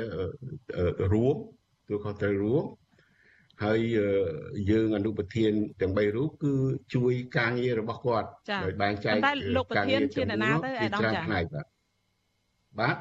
[1.12, 1.36] រួម
[1.88, 2.64] ទូខុសត្រូវរួម
[3.64, 3.80] ហើយ
[4.70, 6.52] យើងអនុប្រធានទាំង3រូបគឺ
[6.94, 8.28] ជួយការងាររបស់គាត់
[8.64, 11.44] ដោយបែងចែកតែលោកប្រធានជាអ្នកណាទៅអាដាមចា៎បាទ
[12.80, 12.96] បាទ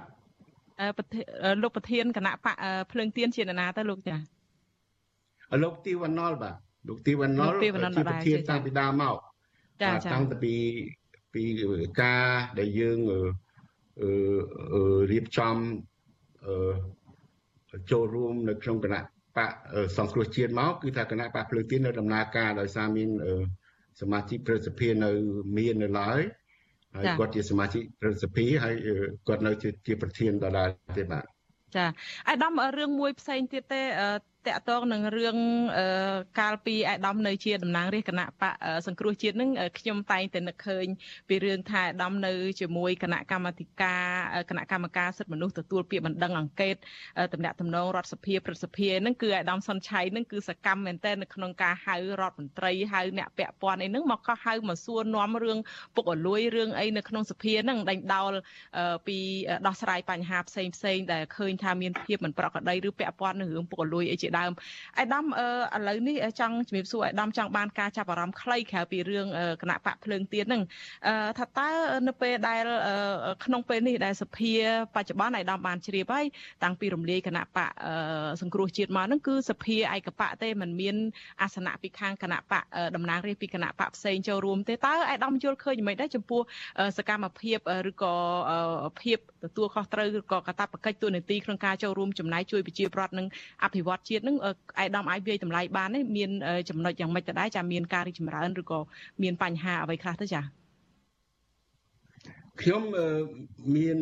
[1.44, 2.56] អឺលោកប្រធានគណៈបក
[2.92, 4.20] ភ្លើងទៀនជាអ្នកណាទៅលោកចា៎
[5.64, 6.56] លោកទីវណ្ណុលបាទ
[6.88, 9.16] លោកទីវណ្ណុលជាប្រធានតាំងពីដើមមក
[9.84, 10.54] ចាចាតាំងពី
[11.34, 11.44] ពី
[12.02, 12.26] ការ
[12.60, 15.56] ដែលយើងអឺរៀបចំ
[16.46, 19.06] អឺចូលរួមនៅក្នុងគណៈ
[19.38, 19.52] បក
[19.98, 23.10] សង្គ្រោះជាតិមកគឺថាគណៈបកភ្លើងទៀននៅដំណើរការដោយសារមាន
[24.02, 25.10] សមាជិកប្រសិទ្ធិនៅ
[25.58, 26.22] មាននៅឡើយ
[26.96, 28.76] ហើយគាត់ជាសមាជិកប្រសិទ្ធិហើយ
[29.28, 29.52] គាត់នៅ
[29.88, 31.26] ជាប្រធានដដែលទេបាទ
[31.76, 31.86] ចា
[32.30, 33.82] អាដាមរឿងមួយផ្សេងទៀតទេ
[34.48, 35.38] តកតងនឹងរឿង
[36.40, 38.54] កាលពីអាដាមនៅជាតំណាងរាជគណៈបក
[38.88, 40.86] សង្គ្រោះជាតិនឹងខ្ញុំតែងតែនឹកឃើញ
[41.28, 44.04] ពីរឿងថាអាដាមនៅជាមួយគណៈកម្មាធិការ
[44.50, 46.76] គណៈកម្មការសិទ្ធិមនុស្សទទួលពាក្យបណ្ដឹងអង្កេត
[47.34, 55.58] តំណាក់តំណងរដ្ឋសភាព្រឹទ្ធសភានឹងគឺអាដាមសុនឆៃនឹងគឺសកម្មមែនទែននៅក្នុងការហៅរដ្ឋមន្ត្រីហៅអ្នកពាក់ព័ន្ធអីនឹងមកក៏ហៅមកសួរនាំរឿង
[55.96, 58.32] ពុកអលួយរឿងអីនៅក្នុងសភានឹងដេញដោល
[59.08, 59.18] ពី
[59.68, 64.52] ដោះស្រាយបញ្ហាផ្សេងផ្សេងដែលឃើញថាមានភាពមិនប្រក្រតីឬពាក់ព័ន្ធនឹងរឿងពុកអលួយអីជាដើម
[65.00, 65.26] អាដាម
[65.76, 69.28] ឥឡូវនេះចង់ជំរាបសួរអាដាមចង់បានការចាប់អារម្មណ៍ខ្លីក្រៅពីរឿង
[69.62, 70.62] គណៈបកភ្លើងទៀនហ្នឹង
[71.40, 71.70] ថាតើ
[72.08, 72.64] នៅពេលដែល
[73.46, 74.54] ក្នុងពេលនេះដែលសភា
[74.96, 76.26] បច្ចុប្បន្នអាដាមបានជ្រាបហើយ
[76.64, 77.72] តាំងពីរំលាយគណៈបក
[78.42, 80.96] សង្គ្រោះជាតិមកហ្នឹងគឺសភាឯកបកទេมันមាន
[81.42, 82.64] អាសនៈពីខាងគណៈបក
[82.96, 86.42] តំណាងរាស្ត្រពីគណៈបកផ្សេងចូលរួមទេតើអាដាមយល់ឃើញយ៉ាងម៉េចដែរចំពោះ
[86.98, 87.58] សកម្មភាព
[87.90, 88.14] ឬក៏
[89.02, 93.28] ភាពទទួលខុសត្រូវឬក៏កាតព្វកិច្ចទូនាទីក្នុងការចូលរួមចំណាយជួយប្រជាប្រដ្ឋនិង
[93.64, 94.36] អភិវឌ្ឍជាតិនឹង
[94.80, 96.30] អាយដាមអាចវាយតម្លៃបាននេះមាន
[96.70, 98.80] ចំណុចយ៉ាងម៉េចទៅដែរចាមានការរីកចម្រើនឬក៏
[99.24, 100.42] មានបញ្ហាអ្វីខ្លះទៅចា
[102.62, 102.82] ខ្ញុំ
[103.76, 103.98] មាន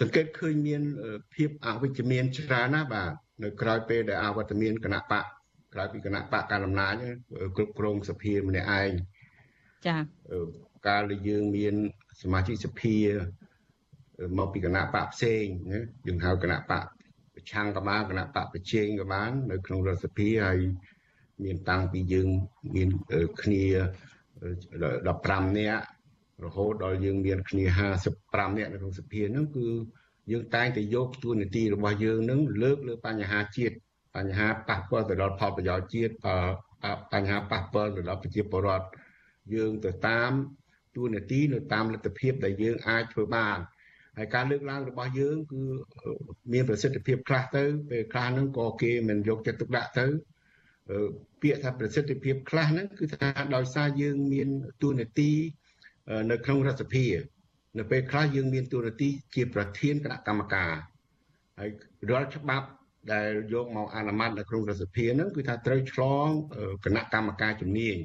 [0.00, 0.82] សង្កេតឃើញមាន
[1.34, 3.12] ភាពអវិជ្ជមានច្រើនណាស់បាទ
[3.42, 5.24] នៅក្រៅពេលដែលអវត្តមានគណៈបក
[5.74, 6.94] ក្រៅពីគណៈបកកណ្ដាលអំណាច
[7.56, 8.90] គ្រប់គ្រងសភាម្នាក់ឯង
[9.86, 9.96] ចា
[10.86, 11.74] កាលដែលយើងមាន
[12.22, 12.96] សមាជិកសភា
[14.38, 16.80] មកពីគណៈបកផ្សេងណាយើងហៅគណៈបកប្រ
[17.50, 20.60] ឆាំងក៏បានគណៈបកប្រជែងក៏បាន នៅក្នុងរដ្ឋសភាហើយ
[21.44, 22.28] មានតាំងពីយើង
[22.74, 22.88] មាន
[23.42, 23.62] គ្នា
[24.76, 25.84] 15នាក់
[26.44, 27.64] រហូតដល់យើងមានគ្នា
[28.10, 29.68] 55នាក់នៅក្នុងសភាហ្នឹងគឺ
[30.30, 33.74] យើងតែងតែយកទួនាទីរបស់យើងនឹងលើកលើបញ្ហាជាតិ
[34.16, 36.12] បញ្ហាប៉ះពាល់ទៅដល់ផលប្រយោជន៍ជាតិ
[37.12, 38.86] បញ្ហាប៉ះពាល់ទៅដល់ប្រជាពលរដ្ឋ
[39.54, 40.32] យើងទៅតាម
[40.96, 43.58] ទូនាទីនៅតាមលទ្ធភាពដែលយើងអាចធ្វើបាន
[44.16, 45.60] ហើយការលើកឡើងរបស់យើងគឺ
[46.52, 50.06] មានប្រសិទ្ធភាពខ្លះទៅពេលខ្លះហ្នឹងក៏គេមិនយកចិត្តទុកដាក់ទៅ
[51.42, 54.48] ពាក្យថាប្រសិទ្ធភាពខ្លះហ្នឹងគឺថាដោយសារយើងមាន
[54.82, 55.32] ទូនាទី
[56.30, 57.06] នៅក្នុងរដ្ឋសភា
[57.78, 60.72] នៅពេលខ្លះយើងមានទូនាទីជាប្រធានគណៈកម្មការ
[61.58, 61.70] ហើយ
[62.10, 62.66] រាល់ច្បាប់
[63.12, 66.28] ដែលយកមកអនុម័តនៅក្នុងរដ្ឋសភាហ្នឹងគឺថាត្រូវឆ្លង
[66.84, 67.96] គណៈកម្មការជំនាញ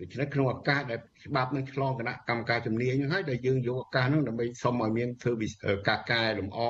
[0.00, 5.32] ដូច្នេះក្នុងឱកាសដែលច្បាប់នឹងឆ្លងគណៈកម្មការជំនាញហ្នឹងហើយដែលយើងយកឱកាសហ្នឹងដើម្បីសុំឲ្យមានធ្វើ
[5.88, 6.60] ការកែលម្អ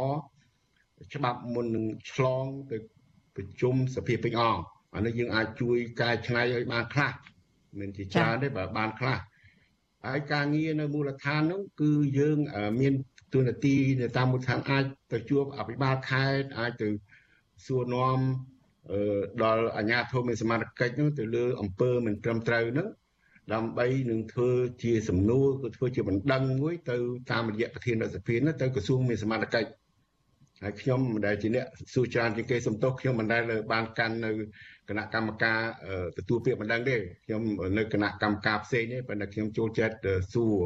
[1.15, 2.77] ច្បាប់មុននឹងឆ្លងទៅ
[3.37, 4.63] ប្រជុំសភាពេញអង្គ
[4.95, 7.13] អានេះយើងអាចជួយកែច្នៃឲ្យបានខ្លះ
[7.81, 9.19] មិនជាច្រើនទេបើបានខ្លះ
[10.07, 12.39] ហើយការងារនៅមូលដ្ឋាននោះគឺយើង
[12.81, 12.95] មាន
[13.35, 16.89] ទូនាទីនៅតាមមូលដ្ឋានអាចទៅជួបអភិបាលខេត្តអាចទៅ
[17.67, 18.19] សួរនាំ
[19.43, 22.89] ដល់អាជ្ញាធរមានសមត្ថកិច្ចនោះទៅលើអង្គើមិនត្រឹមត្រូវនោះ
[23.55, 24.51] ដើម្បីនឹងធ្វើ
[24.83, 26.97] ជាសំណួរគឺធ្វើជាបណ្ដឹងមួយទៅ
[27.31, 29.69] តាមរយៈប្រធានរដ្ឋសភានោះទៅក្រសួងមានសមត្ថកិច្ច
[30.63, 33.43] ហើយខ្ញុំមិនដែលជាអ្នកសួរច្រើនជាងគេសំទោសខ្ញុំមិនដែល
[33.73, 34.31] បានកាន់នៅ
[34.89, 35.59] គណៈកម្មការ
[36.19, 37.43] ទទួលពាក្យបណ្ដឹងទេខ្ញុំ
[37.79, 39.97] នៅគណៈកម្មការផ្សេងទេប៉ុន្តែខ្ញុំចូលចិត្ត
[40.35, 40.57] សួរ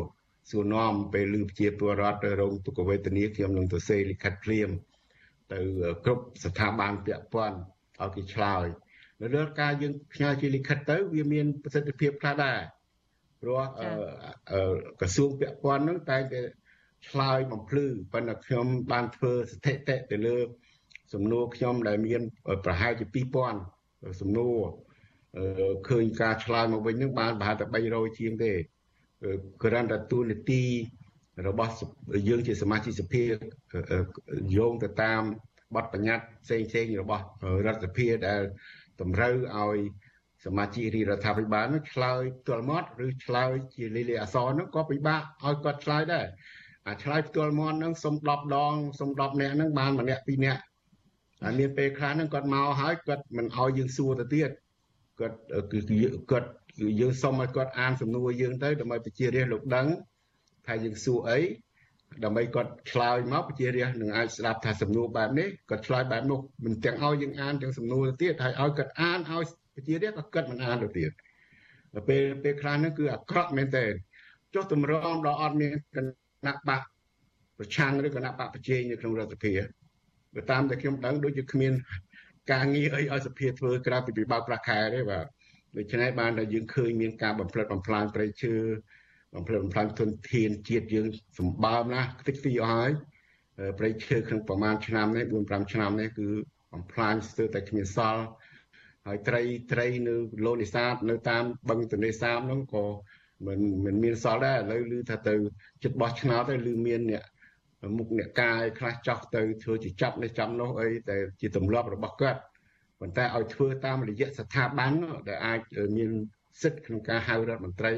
[0.51, 4.71] សួរនាំពេលលឺប្រជាពលរដ្ឋទៅរងទុក្ខវេទនាខ្ញុំនឹងទៅសេលិខិតភ្លាម
[5.53, 5.59] ទៅ
[6.05, 7.59] គ្រប់ស្ថាប័នពាក់ព័ន្ធ
[8.01, 8.67] ឲ្យគេឆ្លើយ
[9.23, 12.61] នៅលើការយើងផ្ញើជាលិខិតទៅ វាមានប្រសិទ្ធភាពខ្លះដែរ
[13.41, 13.61] ព្រោះ
[15.01, 16.41] ក្រសួងពាក់ព័ន្ធហ្នឹងតែតែ
[17.09, 20.37] ឆ្លើយបំភ្លឺប៉ុន្តែខ្ញុំបានធ្វើស្ថិតិទៅលើ
[21.15, 22.23] សំណួរខ្ញុំដែលមាន
[22.65, 23.07] ប្រហែលជា
[23.65, 24.57] 2000សំណួរ
[25.89, 28.53] ឃើញការឆ្លើយមកវិញនឹងបានប្រហែលតែ300ជាងទេ
[29.63, 30.63] គ្រាន់តែទូនីតិ
[31.49, 31.73] របស់
[32.29, 33.25] យើងជាសមាជិកសភា
[34.57, 35.23] យោងទៅតាម
[35.75, 37.25] បទបញ្ញត្តិផ្សេងផ្សេងរបស់
[37.67, 38.43] រដ្ឋសភាដែល
[39.01, 39.79] តម្រូវឲ្យ
[40.45, 46.27] សមាជិករាជរដ្ឋាភិបាលនោះឆ្លើយផ្ទាល់មាត់ឬឆ្លើយជាលិលាអសរនោះក៏ពិបាកឲ្យគាត់ឆ្លើយដែរ
[46.89, 50.61] អាឆ្លើយផ្ទាល់មាត់ហ្នឹងសុំ10ដងសុំ10នាក់ហ្នឹងបានម្នាក់ពីរនាក់
[51.43, 54.51] ហើយមានពេលខ្លះហ្នឹងគាត់មកហើយគាត់មិនឲ្យយើងសួរទៅទៀត
[55.21, 55.37] គាត់
[55.73, 55.79] គឺ
[56.31, 56.49] គាត់
[57.01, 59.87] យើងសុំឲ្យគាត់អានសំណួរយើងទៅដើម្បីប្រជារាស្ត្រលោកដឹង
[60.67, 61.39] ថាយើងសួរអី
[62.25, 69.45] ដើម្បីគាត់ឆ្លើយមកប្រជារាស្ត្រនឹងអាចស្ដាប់ថាសំណួរបែបនេះគាត់ឆ្លើយបែបនោះមិនទាំងឲ្យយើងអានទាំងសំណួរទៅទៀតហើយឲ្យគាត់អានឲ្យ
[69.75, 71.11] ប្រជារាស្ត្រក៏គាត់មិនអានទៅទៀត
[71.95, 73.87] ដល់ពេលពេលខ្លះហ្នឹងគឺអាក្រក់មែនតើ
[74.55, 75.99] ចុះតម្រងដល់អត់មានគ
[76.47, 76.83] ណៈបក
[77.59, 79.53] ប្រឆាំងឬគណៈបកប្រជែងនៅក្នុងរដ្ឋសភា
[80.35, 81.73] បើតាមតែខ្ញុំដឹងដូចជាគ្មាន
[82.53, 85.27] ការងារអីឲ្យសភាធ្វើក្រៅពីពិបោកប្រាក់ខែទេបាទ
[85.77, 88.55] ដូច្នេះបានតែយើងឃើញមានការបំផ្លិចបំផ្លាញប្រៃឈើ
[89.35, 91.07] បំផ្លិចបំផ្លាញធនធានជាតិយើង
[91.39, 92.91] សម្បើមណាស់ខ្ទេចខ្ទីអស់ហើយ
[93.79, 96.29] ប្រៃឈើក្នុងប្រហែលឆ្នាំនេះ4 5ឆ្នាំនេះគឺ
[96.73, 98.25] បំផ្លាញស្ទើរតែគ្មានសល់
[99.07, 100.15] ហើយត្រីត្រីនៅ
[100.47, 102.85] លោនេសាទនៅតាមបឹងទន្លេសាបហ្នឹងក៏
[103.47, 105.35] មិនមិនមានសល់ដែរឥឡូវឮថាទៅ
[105.83, 107.25] ចិត្តបោះឆ្នោតទៅឮមានអ្នក
[107.97, 112.41] មុខអ្នកកាយខ្លះចោះទៅធ្វើជាចាប់នេះចាប់នោះអីតែជាទម្លាប់របស់គាត់
[113.01, 114.93] ប៉ុន្តែឲ្យធ្វើតាមរយៈស្ថាប័ន
[115.29, 115.61] ដែលអាច
[115.97, 116.11] មាន
[116.63, 117.93] សិទ្ធិក្នុងការហៅរដ្ឋមន្ត្រី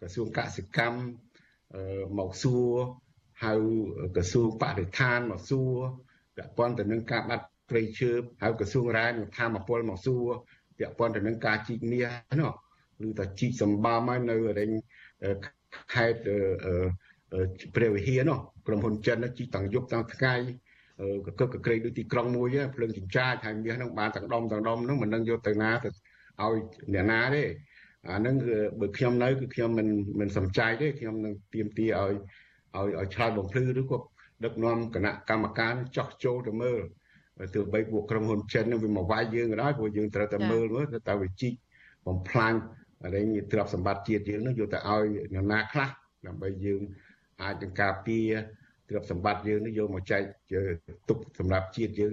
[0.00, 0.98] ក្រសួងកសិកម្ម
[2.18, 2.70] មកសួរ
[3.44, 3.52] ហៅ
[4.16, 5.74] ក្រសួងបរិស្ថានមកសួរ
[6.36, 8.10] ពាក់ព័ន្ធទៅនឹងការបាត់ព្រៃឈើ
[8.42, 10.24] ហៅក្រសួងរ៉ែនិងធម្មពលមកសួរ
[10.78, 12.52] ពាក់ព័ន្ធទៅនឹងការជីកមាសនោះ
[13.06, 14.70] ឬថាជីកសម្បំហើយនៅរែង
[15.94, 16.20] ខេត្ត
[17.74, 20.34] ព្រះវិហារនោះក្រុមហ៊ុនចិនជីកតាំងយប់តាំងថ្ងៃ
[21.26, 26.56] កកកក្រែកដូចទីក្រុងមួយភ្លើងចិញ្ចាចហើយមាសហ្នឹងបានទាំងដុំទាំងដុំហ្នឹងមិននឹងយកទៅណាទៅឲ្យ
[26.94, 27.42] អ្នកណាទេ
[28.08, 29.88] អាហ្នឹងគឺបើខ្ញុំនៅគឺខ្ញុំមិន
[30.20, 32.12] មិនសំចៃទេខ្ញុំនឹងទៀមទាឲ្យ
[32.76, 33.98] ឲ្យឲ្យឆ្លើយបំភ្លឺឬក៏
[34.44, 36.80] ដឹកនាំគណៈកម្មការចោះចូលទៅមើល
[37.54, 41.48] ទោះបីពួកក្រុមហ៊ុនចិននឹងវាមកវាយយើងក៏ដោយព្រោះយើងត្រូវតែមើលមើលទៅវិជី
[42.06, 42.54] បំផ្លាញ
[43.14, 45.88] រែងទ្រព្យសម្បត្តិជាតិយើងនឹងយកទៅឲ្យអ្នកណាខ្លះ
[46.26, 46.80] ដើម្បីយើង
[47.42, 48.30] អាចនឹងការពារ
[48.88, 50.22] ទ្រព្យសម្បត្តិយើងនេះយកមកចែក
[51.08, 52.12] ទុកសម្រាប់ជាតិយើង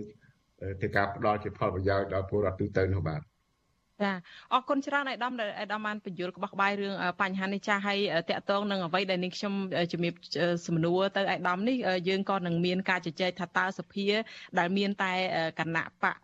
[0.79, 3.21] ធ្វើការផ្ដល់ជាផលប្រយោជន៍ដល់ពលរដ្ឋទូទៅនោះបាទ
[4.03, 4.11] ចា
[4.53, 9.53] អរគុណច្រើនអាយដាមដែលអាយដាមបានបញ្យល់ក្បោះក្បាយរឿងបញ្ហានេះចាស់ហើយតកតងនឹងអ្វីដែលនាងខ្ញុំ
[9.91, 10.13] ជំរាប
[10.67, 11.75] សំណួរទៅអាយដាមនេះ
[12.09, 14.05] យើងក៏នឹងមានការជជែកថាតើសភា
[14.59, 15.13] ដែលមានតែ
[15.59, 16.15] គណៈបក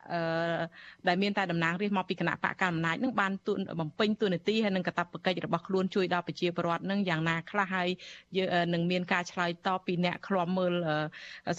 [1.08, 7.90] ដែលមានតែតំណាងរាស្ត្រមកពីគណៈបកកណ្ដាលអំណាចនឹងបានទូបំពេញទូនាទីហើយនឹងកាតព្វកិច្ចរបស់ខ្លួនជួយដល់ប្រជាពលរដ្ឋនឹងយ៉ាងណាខ្លះហើយ
[8.38, 10.74] យើងនឹងមានការឆ្លើយតបពីអ្នកឃ្លាំមើល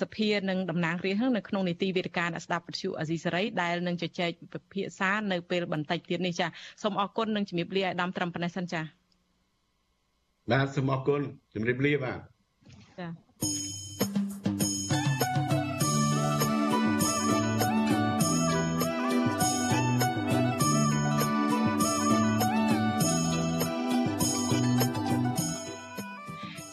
[0.03, 6.47] សភានិងតំណាងរាស្ត្រនៅក្នុងនីតិវិទ្យាអ្នកស្ដាប់វិទ្យុអាស៊ីសេរីដែលនឹងជជែកពិភាក្សានៅពេលបន្តិចទៀតនេះចា
[6.83, 8.81] សូមអរគុណនិងជំរាបលាឲ្យដាំត្រឹមប៉ុណ្ណេះសិនចា
[10.53, 11.21] បាទសូមអរគុណ
[11.55, 12.19] ជំរាបលាបាទ
[12.99, 13.24] ចា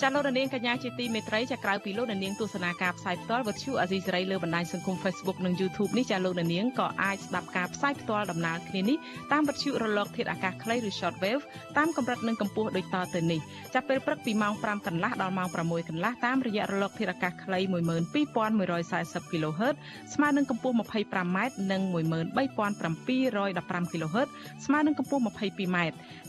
[0.04, 8.97] ចាលោករនាងកញ្ញាជាទីមេត្រីចាក្រៅពីលោករនាងទស្សនាការផ្សាយផ្ទាល់វិទ្យុអាស៊ីសេរីលើបណ្ដាញសង្គម Facebook និង YouTube នេះចាលោករនាងក៏អាចស្ដាប់ការផ្សាយផ្ទាល់ដំណើរគ្នានេះ
[9.32, 11.43] តាមវិទ្យុរលកធាតុអាកាសខ្លីឬ Shortwave
[11.78, 13.39] តាមកម្រិតនិងកម្ពស់ដូចតទៅនេះ
[13.74, 19.76] ចាប់ពេលព្រឹកពីម៉ោង5កន្លះដល់ម៉ោង6កន្លះតាមរយៈរលកធាតុអាកាសខ្លី12140 kHz
[20.14, 21.38] ស្មើនឹងកម្ពស់ 25m
[21.72, 24.28] និង13715 kHz
[24.66, 25.78] ស្មើនឹងកម្ពស់ 22m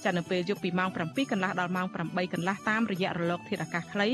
[0.04, 4.08] ចានៅពេលយប់ពីម៉ោង7កន្លះដល់ម៉ោង8កន្លះតាមរយៈរលកធាតុអាកាសខ្លី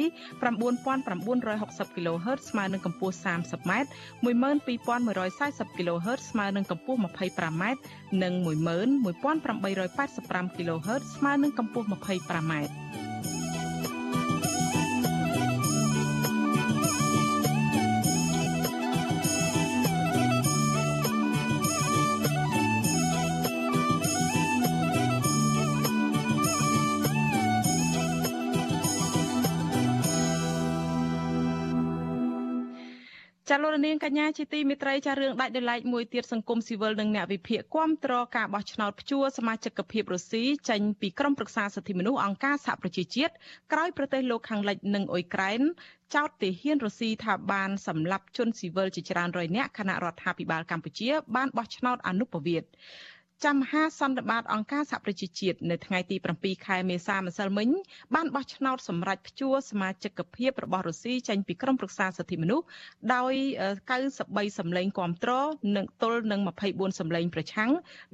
[0.57, 3.72] 9960 kHz ស្មើនឹងកម្ពស់ 30m
[4.24, 7.64] 12140 kHz ស្មើនឹងកម្ពស់ 25m
[8.22, 12.53] និង11885 kHz ស្មើនឹងកម្ពស់ 25m
[33.53, 43.32] ចាលោករនាងកញ្ញាជាទីមេត្រីចារឿងដាច់ដោយឡែកមួយទៀតសង្គមស៊ីវិលនិងអ្នកវិភាគគាំទ្រការបោះឆ្នោតព្យួរសមាជិកភាពរុស្ស៊ីចេញពីក្រមប្រឹក្សាសិទ្ធិមនុស្សអង្គការសហប្រជាជាតិ
[43.72, 45.61] ក្រោយប្រទេសលោកខាងលិចនិងអ៊ុយក្រែន
[46.14, 52.68] ចោទទាហានរុស្ស៊ីថាបានសម្លាប់ជនស៊ីវិលជាច្រើនរយនាក់ខណៈរដ្ឋាភិបាលកម្ពុជាបានបោះឆ្នោតអនុប្រវត្តិ
[53.47, 57.68] ចាំមហាសន្និបាតអង្គការសហប្រជាជាតិនៅថ្ងៃទី7ខែមេសាម្សិលមិញ
[58.14, 62.66] បានបោះឆ្នោតសម្រេចព្យួរសមាជិកភាពរបស់រុស្ស៊ីចេញពីក្រុមប្រឹក្សាសិទ្ធិមនុស្ស
[63.14, 63.34] ដោយ
[63.97, 65.32] 93សម្លេងគាំទ្រ
[65.76, 67.70] និងទល់នឹង24សម្លេងប្រឆាំង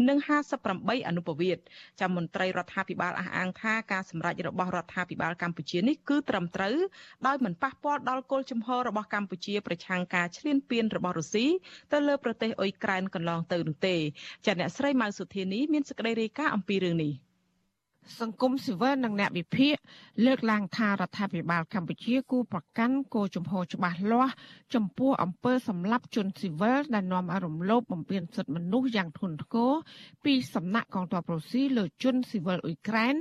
[0.09, 0.18] និង
[0.62, 1.62] 58អនុប្រវត្តិ
[2.01, 6.77] ចាំមន្ត្រីរដ្ឋាភិបាលអះអាងថាការសម្រេចរបស់រដ្ឋាភិបាលកម្ពុជានេះគឺត្រឹមត្រូវ
[7.27, 11.47] ដោយមិនប៉ះពាល់ដល់គោលជំហររបស់កម្ពុជាប្រឆាំងការឈ្លានពានរបស់រុស្ស៊ី
[11.93, 13.97] ទៅលើប្រទេសអ៊ុយក្រែនកន្លងទៅនោះទេ
[14.47, 17.15] ចាអ្នកស្រីម៉ៅសុធានីមានសេចក្តីរាយការណ៍អំពីរឿងនេះ
[18.21, 19.77] សង្គមស៊ីវិលនិងអ្នកវិភាគ
[20.27, 24.35] លើកឡើងថារដ្ឋាភិបាលកម្ពុជាគូប្រកាន់គោលជំហរច្បាស់លាស់
[24.75, 29.73] ចំពោះអំពើសម្លាប់ជនស៊ីវិលដែលនាំឲ្យរំលោភបំពានសិទ្ធិមនុស្សយ៉ាងធ្ងន់ធ្ងរ
[30.25, 33.15] ពីសំណាក់កងទ័ពរុស្ស៊ីលើជនស៊ីវិលអ៊ុយក្រែន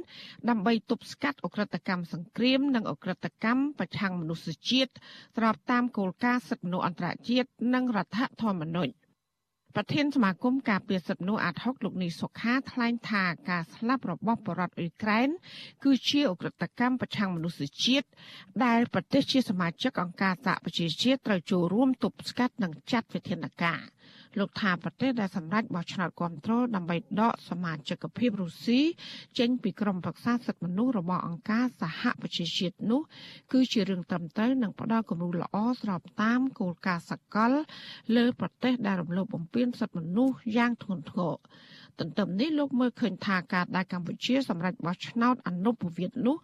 [0.49, 4.91] ដើម្បីទប់ស្កាត់អ ுக ្រិតកម្មសង្គ្រាមនិងអ ுக ្រិតកម្មប្រឆាំងមនុស្សជាតិ
[5.37, 9.02] ស្របតាមគោលការណ៍សិទ្ធិមនុស្សអន្តរជាតិនិងរដ្ឋធម្មនុញ្ញ
[9.77, 15.29] ប្រធានសមាគមការពារសិទ្ធិមនុស្សអាត់ហុកលោកនីសុខាថ្លែងថាការស្លាប់របស់បរដ្ឋអ៊ុយក្រែន
[15.83, 18.07] គឺជាអ ுக ្រិតកម្មប្រឆាំងមនុស្សជាតិ
[18.65, 23.81] ដែលប្រទេសជាសមាជិកអង្គការសហប្រជាជាតិត្រូវចូលរួមទប់ស្កាត់និងចាត់វិធានការ។
[24.39, 28.81] លោកថាប្រទេសដែលសម្រេចបោះឆ្នោតគ្រប់គ្រងដើម្បីដកសមាជិកភាពរុស្ស៊ី
[29.39, 33.01] ចេញពីក្រុមប្រឹក្សាសិទ្ធិមនុស្សរបស់អង្គការសហប្រជាជាតិនោះ
[33.53, 37.51] គឺជារឿងត្រឹមត្រូវនិងផ្ដល់គំរូល្អស្របតាមគោលការណ៍សកល
[38.15, 41.35] លើប្រទេសដែលរំលោភបំពានសិទ្ធិមនុស្សយ៉ាងធ្ងន់ធ្ងរ
[41.99, 46.37] ទន្ទឹមនេះលោកមើលឃើញថាការដែលកម្ពុជាសម្រេចបោះឆ្នោតអនុប្រវត្តិនោះ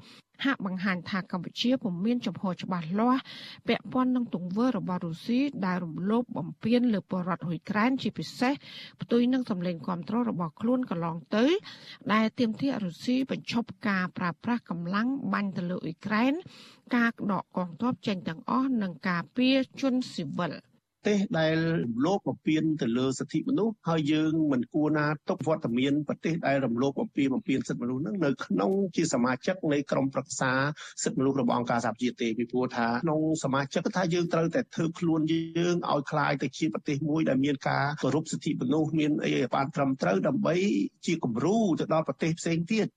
[0.45, 3.21] ហាក់បង្ហាញថាកម្ពុជាពុំមានចំហច្បាស់លាស់
[3.67, 8.53] ពាក់ព័ន្ធនឹងទង្វើរបស់រុស្ស៊ីដែលរំលោភបំពានលើពលរដ្ឋហ៊ុយក្រែនជាពិសេស
[9.01, 11.45] ផ្ទុយនឹងសម្លេងគាំទ្ររបស់ខ្លួនកន្លងទៅ
[12.13, 16.33] ដែលទាមទាររុស្ស៊ីបញ្ឈប់ការប្រើប្រាស់កម្លាំងបាញ់ទៅលើអ៊ុយក្រែន
[16.95, 20.53] ការដកកងទ័ពចេញទាំងអស់និងការពារជនស៊ីវិល។
[21.06, 30.52] ទេសដែលរំលោភបំពានទៅលើសិទ្ធិមនុស្សហើយយើងមិនគួរណាទុកវត្តមានប្រទេសដែលរំលោភបំពានបំពានសិទ្ធិមនុស្សនឹងនៅក្នុងជាសមាជិកនៃក្រុមប្រឹក្សា
[31.02, 40.54] សិទ្ធិមនុស្សរបស់អង្គការសហប្រជាទេពីព្រោះថាក្នុងសមាជិកថាយើងត្រូវតែធ្វើខ្លួនយើងឲ្យคล้ายទៅជាប្រទេសមួយដែលមានការគោរពសិទ្ធិមនុស្សមានអីបានត្រឹមត្រូវដើម្បី
[41.06, 42.88] ជាគំរូទៅដល់ប្រទេសផ្សេងទៀត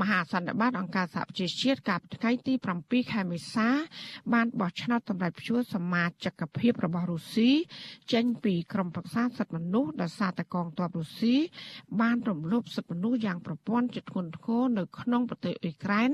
[0.00, 3.68] មហាសន្និបាតអង្គការសហប្រជាជាតិកាលពីថ្ងៃទី7ខែមេសា
[4.32, 7.50] បានបោះឆ្នោតសម្រាប់ព្យួរសមាជិកភាពរបស់រុស្ស៊ី
[8.12, 11.36] ចេញពីក្រមប្រឹក្សាសិទ្ធិមនុស្សដោយសារតែកងទ័ពរុស្ស៊ី
[12.00, 16.10] បានរំលោភសិទ្ធិមនុស្សយ៉ាងប្រព័ន្ធជាធ្ងន់ធ្ងរនៅក្នុងប្រទេសអ៊ុយក្រែន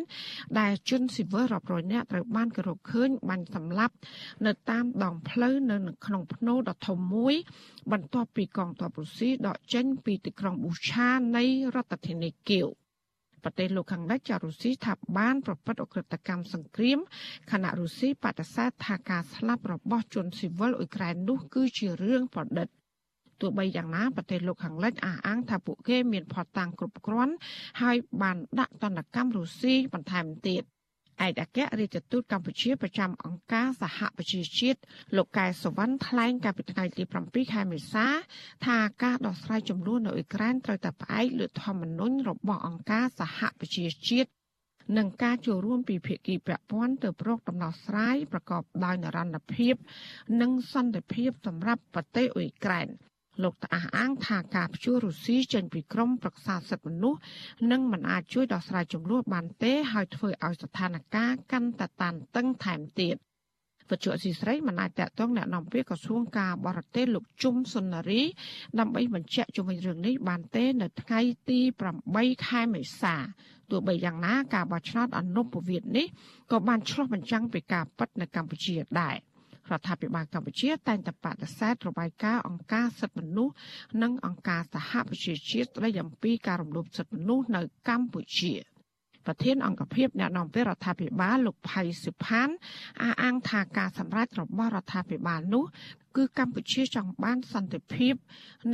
[0.58, 3.94] ដែលជនស៊ីវិលរាប់រយនាក់ត្រូវបានគេរកឃើញបាញ់សម្លាប់
[4.46, 7.34] នៅតាមដងផ្លូវនៅក្នុងភ្នូដ៏ធំមួយ
[7.92, 11.44] បន្ទាប់ពីកងទ័ពរុស្ស៊ីដកចេញពីទីក្រុងប៊ូឆានៃ
[11.74, 12.68] រដ្ឋធានីគៀវ
[13.44, 16.98] ប្រទេសលោកខាងលិចចារុស្ស៊ីថាបានប្រព្រឹត្តអ ுக ្រិតកម្មសង្គ្រាម
[17.50, 22.68] ខណៈរុស្ស៊ីបដិសេធថាការស្លាប់របស់ជនស៊ីវិលអ៊ុយក្រែននោះគឺជារឿងប្រឌិត
[23.40, 27.34] ទោះបីយ៉ាងណាប្រទេសលោកខាងលិចអះអាងថាពួកគេមានផតតាំងគ្រប់គ្រាន់
[27.82, 30.62] ហើយបានដាក់ទណ្ឌកម្មរុស្ស៊ីបន្ថែមទៀត
[31.26, 34.80] ឯកអគ្គរដ្ឋទូតកម្ពុជាប្រចាំអង្គការសហប្រជាជាតិ
[35.16, 38.06] លោកកែសវណ្ណថ្លែងកាលពីថ្ងៃទី7ខែមេសា
[38.66, 44.30] ថាការដោះស្រាយចំនួននៅអ៊ុយក្រែនត្រូវតែផ្អែកលើធម្មនុញ្ញរបស់អង្គការសហប្រជាជាតិ
[44.96, 49.74] និងការចូលរួមពីភាគីពាក់ព័ន្ធទៅប្រកដំណោះស្រាយប្រកបដោយនិរន្តរភាព
[50.40, 52.88] និងសន្តិភាពសម្រាប់ប្រទេសអ៊ុយក្រែន
[53.43, 57.19] លោកអះអាងថាការព្យួររុស្ស៊ីចេញពីក្រមប្រឹក្សាសិទ្ធិមនុស្ស
[57.71, 63.15] នឹងមិនអាចជួយដោះស្រាយចំនួនបានទេហើយធ្វើឲ្យស្ថានភាពកាន់តែតានតឹងថែមទៀត
[63.89, 68.21] វិទ្យុអសីស្រីមិនអាចតតងแนะនាំពាក្យក្រសួងការបរទេសលោកជុំសុនារី
[68.79, 71.19] ដើម្បីបញ្ជាក់ជុំវិញរឿងនេះបានទេនៅថ្ងៃ
[71.49, 71.59] ទី
[72.03, 73.15] 8ខែមេសា
[73.71, 76.07] ទោះបីយ៉ាងណាការបោះឆ្នោតអនុប្រវេតនេះ
[76.51, 79.15] ក៏បានឆ្លុះបញ្ចាំងពីការពិតនៅកម្ពុជាដែរ
[79.72, 83.54] រដ្ឋាភិបាលកម្ពុជាតែងតែបដិសេធរបាយការណ៍អង្គការសិទ្ធិមនុស្ស
[84.02, 88.54] និងអង្គការសហប្រជាជាតិស្តីអំពីការរំលោភសិទ្ធិមនុស្សនៅកម្ពុជា។
[89.26, 92.48] ប្រធានអង្គភិបអ្នកនាំពាក្យរដ្ឋាភិបាលលោកផៃសុផាន
[93.02, 95.64] អះអាងថាការសម្រេចរបស់រដ្ឋាភិបាលនោះ
[96.16, 98.14] គឺកម្ពុជាចង់បានសន្តិភាព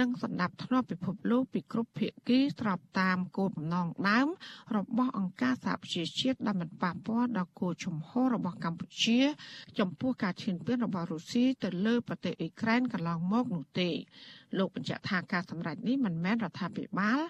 [0.01, 4.29] និងសន្តិភាពពិភពលោកពីគ្រប់ភាគីស្របតាមគោលបំណងដើម
[4.77, 9.21] របស់អង្គការសហប្រជាជាតិដែលមិនប៉ះពាល់ដល់គោលជំហររបស់កម្ពុជា
[9.79, 13.91] ចំពោះការឈានពានរបស់រុស្ស៊ីទៅលើប្រទេសអ៊ុយក្រែនកន្លងមកនោះទេ
[14.59, 17.21] លោកបញ្ជាក់ថាការសម្រេចនេះមិនមែនរដ្ឋាភិបាល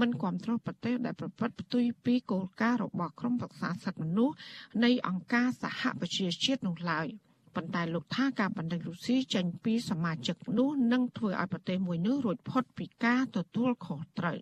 [0.00, 4.34] មិនគ្រប់គ្រងប្រទេសដែលប្រព្រឹត្តផ្ទុយពីគោលការណ៍របស់ក្រមប្រឹក្សាសិទ្ធិមនុស្ស
[4.84, 7.08] នៃអង្គការសហប្រជាជាតិនោះឡើយ
[7.56, 14.38] ប៉ុន្តែលោកថាការបណ្ដឹងរុស្ស៊ីចេញពីសមាជិកនោះនឹងធ្វើឲ្យប្រទេសមួយនោះរួចផុតពីការទទួលខុសត្រូវ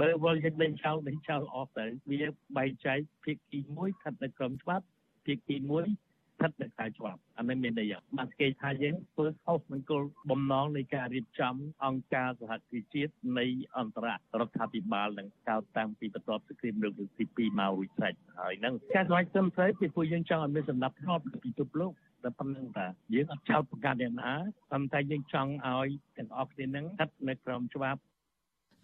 [0.00, 2.20] បើវល់យើងលេងចោលលេងចោលអស់ទៅវា
[2.56, 4.84] បែងចែកភាគី1ស្ថិតនៅក្រមច្បាប់
[5.26, 13.46] ភាគី1ស្ថិតនៅក្រៅច្បាប់អានេះមានន័យបានគេថាយើងធ្វើខុសនឹងគោលបំណងនៃការរៀបចំអង្គការសហជីវជាតិនៃ
[13.76, 14.06] អន្តរ
[14.40, 21.92] រដ្ឋាភិបាលនឹងកោតតាំងពីបន្ទាប់សង្គ្រាមលោកទី2មករួចស្រេចហើយហ្នឹងការសម្រេចត្រឹមត្រូវពីពួកយើងចង់ឲ្យមានសម្ដាប់ធ្នាប់ពីពិភពលោក
[22.24, 24.32] តែប៉ុណ្្នឹងតាយើងអត់ចោតប្រកាសយ៉ាងណា
[24.70, 28.00] ប៉ុន្តែយើងចង់ឲ្យទាំងអស់គ្នានឹងស្ថិតនៅក្រោមច្បាប់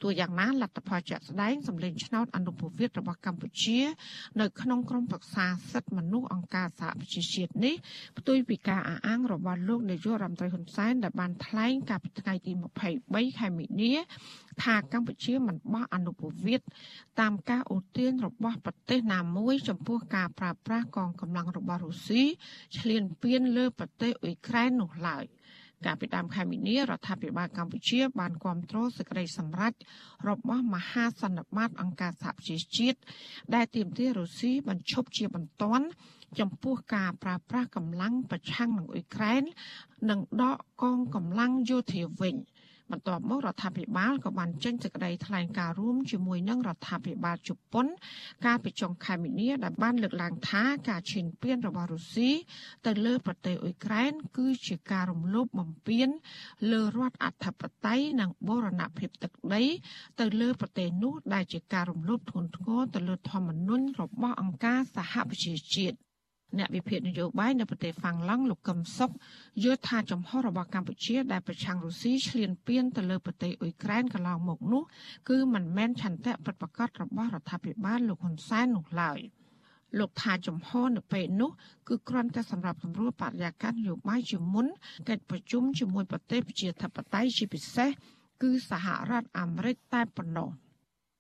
[0.03, 3.81] ទោះយ៉ាងណាលទ្ធផលជាក់ស្ដែងសម្លេងឆ្នោតអនុប្រវេតរបស់កម្ពុជា
[4.41, 7.75] នៅក្នុងក្រុមប្រឹក្សាសិទ្ធិមនុស្សអង្គការសហប្រជាជាតិនេះ
[8.19, 12.53] ផ្ទុយពីការអះអាងរបស់លោកនាយករដ្ឋមន្ត្រីហ៊ុនសែនដែលបានថ្លែងកាលពីថ្ងៃទី
[12.95, 13.93] 23ខែមីនា
[14.65, 16.61] ថាកម្ពុជាមិនបោះអនុប្រវេត
[17.21, 22.23] តាមការអូទានរបស់ប្រទេសណាមួយ ចំពោះការប្រើប្រាស់កងកម្លាំងរបស់រុស្ស៊ី
[22.79, 25.25] ឈ្លានពានលើប្រទេសអ៊ុយក្រែននោះឡើយ។
[25.85, 29.73] កាលពីដើមខែមីនារដ្ឋាភិបាលកម្ពុជាបានគ្រប់គ្រងសេចក្តីសម្រេច
[30.29, 32.99] របស់មហាសន្និបាតអង្គការសហប្រជាជាតិ
[33.55, 35.87] ដែលទាមទាររុស្ស៊ីបញ្ឈប់ជាបន្ទាន់
[36.41, 39.43] ចំពោះការប្រើប្រាស់កម្លាំងប្រឆាំងនឹងអ៊ុយក្រែន
[40.11, 42.35] និងដកកងកម្លាំងយោធាវិញ។
[42.93, 47.87] បន្ទាប់មករដ្ឋាភិបាលក៏បានចេញសេចក្តីថ្លែងការណ៍រួមជាមួយនឹងរដ្ឋាភិបាលជប៉ុន
[48.45, 52.31] កាលពីចុងខែមីនាដែលបានលើកឡើងថាការឈានពានរបស់រុស្ស៊ី
[52.87, 56.09] ទៅលើប្រទេសអ៊ុយក្រែន គឺជាការរំលោភបំពាន
[56.71, 59.63] លើរដ្ឋអធិបតេយ្យនិងបូរណភាពទឹកដី
[60.21, 66.06] ទៅលើប្រទេសនោះដែលជាការរំលោភធ្ងន់ធ្ងរទៅលើធម្មនុញ្ញរបស់អង្គការសហប្រជាជាតិ
[66.59, 69.13] អ្នកវិភាគនយោបាយនៅប្រទេសហ្វាំងឡង់លោកកឹមសុខ
[69.65, 74.83] យល់ថាចំហរបស់កម្ពុជាដែលប្រឆាំងរុស្ស៊ីឈ្លានពានទៅលើប្រទេសអ៊ុយក្រែនកន្លងមកនោះ
[75.29, 79.19] គឺមិនមែនឆន្ទៈពិតប្រាកដរបស់រដ្ឋាភិបាលលោកហ៊ុនសែននោះឡើយ
[79.99, 81.51] លោកថាចំហនៅពេលនោះ
[81.89, 84.67] គឺគ្រាន់តែសម្រាប់សម្រួលបរិយាកាសនយោបាយជាមុន
[85.09, 87.91] កិច្ចប្រជុំជាមួយប្រទេសប្រជាធិបតេយ្យជាពិសេស
[88.43, 90.51] គឺសហរដ្ឋអាមេរិកតែប៉ុណ្ណោះ។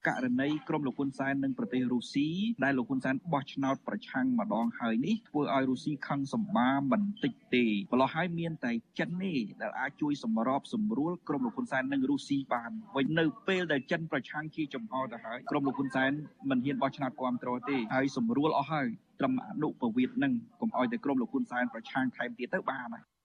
[0.08, 2.28] ករណីក្រុមលោកហ៊ុនសែននិងប្រទេសរុស្ស៊ី
[2.64, 16.12] ដែលលោកហ៊ុនសែនបោះឆ្នោតប្រឆាំងម្ដងហើយនេះធ្វើឲ្យរុស្ស៊ីខឹងសម្បាមិនតិចទេម្ល៉េះហើយមានតែចិនទេដែលអាចជួយសម្របសម្រួលក្រុមលោកហ៊ុនសែននិងរុស្ស៊ីបានវិញនៅពេលដែលចិនប្រឆាំងជាចំហទៅហើយក្រុមលោកហ៊ុនសែន
[16.50, 18.88] មិនហ៊ានបោះឆ្នោតគ្រប់គ្រងទេហើយសម្រួលអស់ហើយ
[19.20, 23.15] ត្រឹមអនុប្រវេតនឹងកុំឲ្យតែក្រុមលោកហ៊ុនសែនប្រឆាំងថែមទៀតទៅបានហើយ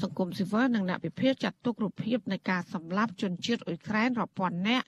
[0.00, 4.86] សង្គមស៊ីវិលនិងអ្នកវិភាគចាត់ទុករូបភាពនៃការសម្លាប់ជនជាតិអ៊ុយក្រែនរាប់ពាន់នាក់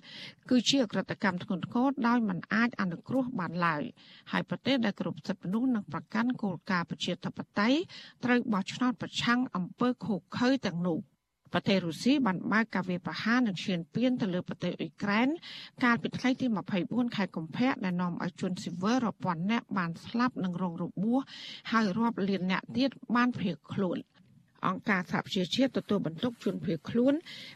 [0.51, 3.83] គឺជាអក្រិតកម្មធ្ងន់ធ្ងរដោយមិនអាចអនុគ្រោះបានឡើយ
[4.31, 7.79] ហើយប្រទេសដែលគ្រប់សិទ្ធិមនុស្សនិងប្រកាន់គោលការណ៍ប្រជាធិបតេយ្យ
[8.25, 10.99] ត្រូវបោះឆ្នោតប្រឆាំងអំពើឃោរឃៅទាំងនោះ
[11.53, 15.29] ប្រទេសរុស្ស៊ីបានបើកការវាយប្រហារនិងឈានពានទៅលើប្រទេសអ៊ុយក្រែន
[15.85, 16.47] កាលពីថ្ងៃទី
[16.81, 21.21] 24ខែកុម្ភៈដែលនាំឲ្យជនស៊ីវិលរាប់ពាន់នាក់បានស្លាប់និងរងរបួស
[21.73, 23.99] ហើយរាប់លាននាក់ទៀតបានភៀសខ្លួន។
[24.67, 27.15] អង្គការសហប្រជាជាតិទទួលបន្ទុកជនភៀសខ្លួន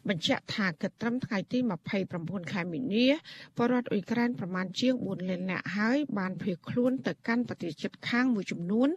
[0.08, 1.58] បញ្ជាក់ថាគិតត្រឹមថ្ងៃទី
[2.04, 3.06] 29ខែមីនា
[3.58, 8.88] បរដ្ឋអ៊ុយក្រែនប្រមាណជាង4លាននាក់ហើយបានភៀសខ្លួនទៅកាន់ប្រទេសជិតខាងមួយចំនួន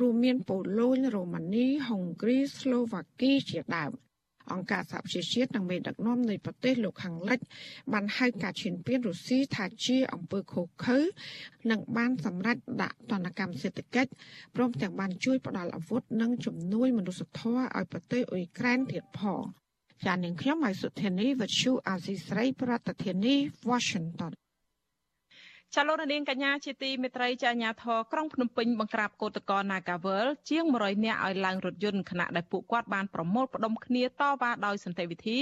[0.00, 4.03] រួមមានប៉ូឡូញរូម៉ានីហុងគ្រីស្លូវ៉ាគីជាដើម
[4.52, 7.38] អង្គការសហប្រជាជាតិនិងមេដឹកនាំនៃប្រទេសលោកខាងលិច
[7.92, 10.98] បានហៅការឈានពានរុស្ស៊ីថាជាអង្គើខុសខើ
[11.70, 14.10] និងបានសម្រេចដាក់ទណ្ឌកម្មសេដ្ឋកិច្ច
[14.56, 19.42] ព្រមទាំងបានជួយផ្ដល់អាវុធនិងជំនួយមនុស្សធម៌ឲ្យប្រទេសអ៊ុយក្រែនទៀតផង
[20.04, 23.36] ចាននាងខ្ញុំហៃសុធានីវិទ្យុអាស៊ីស្រីប្រធានាធិបតី
[23.70, 24.32] Washington
[25.72, 34.08] ចាលោកនាងកញ្ញាជាទីមេត្រីចាអាញាធរក្រុងភ្នំពេញបង្ក្រាបកោតក្រ Nagawal ជាង100នាក់ឲ្យឡើងរថយន្តខណៈដែលពួកគាត់បានប្រមូលផ្ដុំគ្នាត
[34.42, 35.40] វ៉ាដោយសន្តិវិធី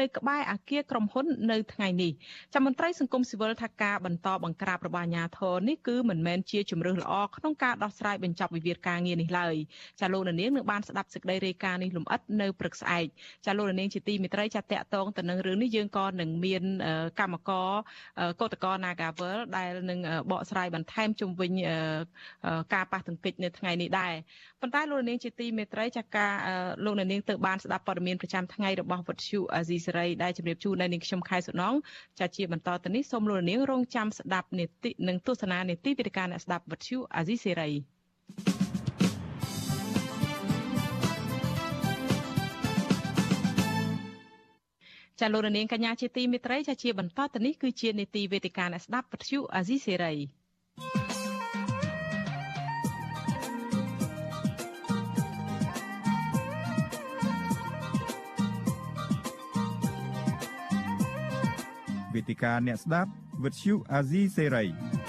[0.00, 2.12] នៅក្បែរអគារក្រុមហ៊ុននៅថ្ងៃនេះ
[2.54, 9.54] ចាមន្ត្រីសង្គមស៊ីវិលថាការបន្តបង្ក្រាបរបស់អាញាធរនេះគឺមិនមែនជាជំរើសល្អក្នុងការដោះស្រាយបញ្ចប់វិវាទការងារនេះឡើយ
[10.00, 13.06] ចាលោកនាងនឹងបានស្ដាប់សេចក្តីរាយការណ៍នេះលម្អិតនៅព្រឹកស្អែក
[13.46, 16.62] ចាលោកនាងជាទីមេត្រីចាតកតងទៅនឹងរឿងនេះយើងក៏នឹងមាន
[17.20, 17.70] កម្មករ
[18.40, 19.98] កោតក្រ Nagawal ដែលនឹង
[20.30, 21.52] បកស្រាយបន្ថែមជុំវិញ
[22.74, 24.12] ការប៉ះទង្គិចនៅថ្ងៃនេះដែរ
[24.60, 26.32] ប៉ុន្តែលោកនាងជាទីមេត្រីចាការ
[26.84, 31.74] លោកនាងទៅបានស្ដាប់ព័ត៌មានប្រចាំថ្ងៃរបស់វិទ្យុអាស៊ីសេរីដែលជម្រាបជូនដល់នាងខ្ញុំខែសុណង
[32.20, 38.59] ចាជាបន្តទៅនេះសូមលោកនាងរងចាំស្ដាប់នេតិនិងទស្សនានេតិវិទ្យាអ្នកស្ដាប់វិទ្យុអាស៊ីសេរី
[45.20, 50.14] ចាលោករនាងកញ្ញាជាទីមេត្រីចាជាបន្តទៅនេះគឺជានេតិវេទិកាអ្នកស្ដាប់ពទ្យុអាស៊ីសេរី
[62.14, 63.10] វេទិកាអ្នកស្ដាប់
[63.44, 64.99] វិទ្យុអាស៊ីសេរី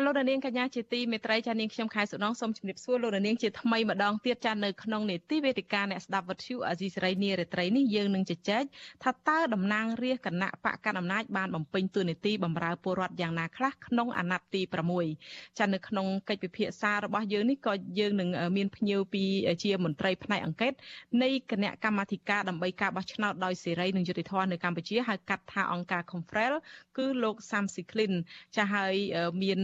[0.00, 8.64] ចាលោកនាងកញ្ញាជាទីមេត្រីចានាងខ្ញុំខែសុណងសូមជម្រាបសួរលោកនាងជាថ្មីម្ដងទៀតចានៅក្នុងនេតិវេទិកាអ្នកស្ដាប់វិទ្យុអាស៊ីសេរីនារីត្រីនេះយើងនឹងជជែក
[9.04, 14.62] ថាតើតំណាងរាជគណៈបកកណ្ដាលអំណាចបានបំពេញតួនាទីបម្រើពលរដ្ឋយ៉ាងណាខ្លះក្នុងអាណត្តិទី
[15.10, 19.24] 6ចានៅក្នុងកិច្ចពិភាក្សារបស់យើងនេះក៏យើងនឹងមានភ្ញៀវពី
[19.64, 20.72] ជាមន្ត្រីផ្នែកអង្កេត
[21.22, 26.54] នៃគណៈកម្មាធិការដើម្បីការបោះឆ្នោតដោយសេរីនិងយុត្តិធម៌នៅកម្ពុជាហៅកាត់ថាអង្គការ Confrel
[26.96, 28.12] គឺលោកសាំស៊ីក្លីន
[28.56, 28.94] ចាហើយ
[29.42, 29.60] មាន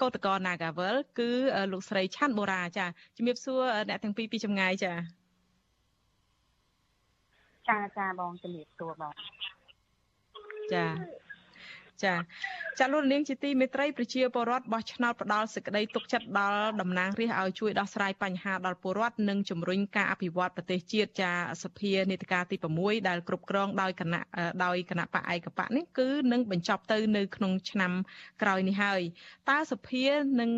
[0.00, 1.30] កោតក្រ Nagavel គឺ
[1.72, 4.92] លោកស្រីឆាន់បូរ៉ាចាជំរាបសួរអ្នកទាំងពីរពីចម្ងាយចា
[7.68, 9.12] ចាចាបងជំរាបសួរបង
[10.72, 10.84] ចា
[12.04, 12.14] ចា
[12.78, 21.32] ចាលោកនាងជាទីមេត្រីប្រជាពលរដ្ឋបោះឆ្នោតផ្ដាល់សេចក្តីទុកចិត្តដល់តំណាងរាស្ត្រឲ្យជួយដោះស្រាយបញ្ហាដល់ពលរដ្ឋនិងជំរុញការអភិវឌ្ឍប្រទេសជាតិចា
[21.62, 24.22] សភានេតការទី6ដែលគ្រប់គ្រងដោយគណៈ
[24.64, 27.92] ដោយគណៈបកឯកបកនេះគឺនឹងបញ្ចប់ទៅនៅក្នុងឆ្នាំ
[28.42, 29.00] ក្រោយនេះហើយ
[29.50, 30.04] តើសភា
[30.40, 30.50] នឹង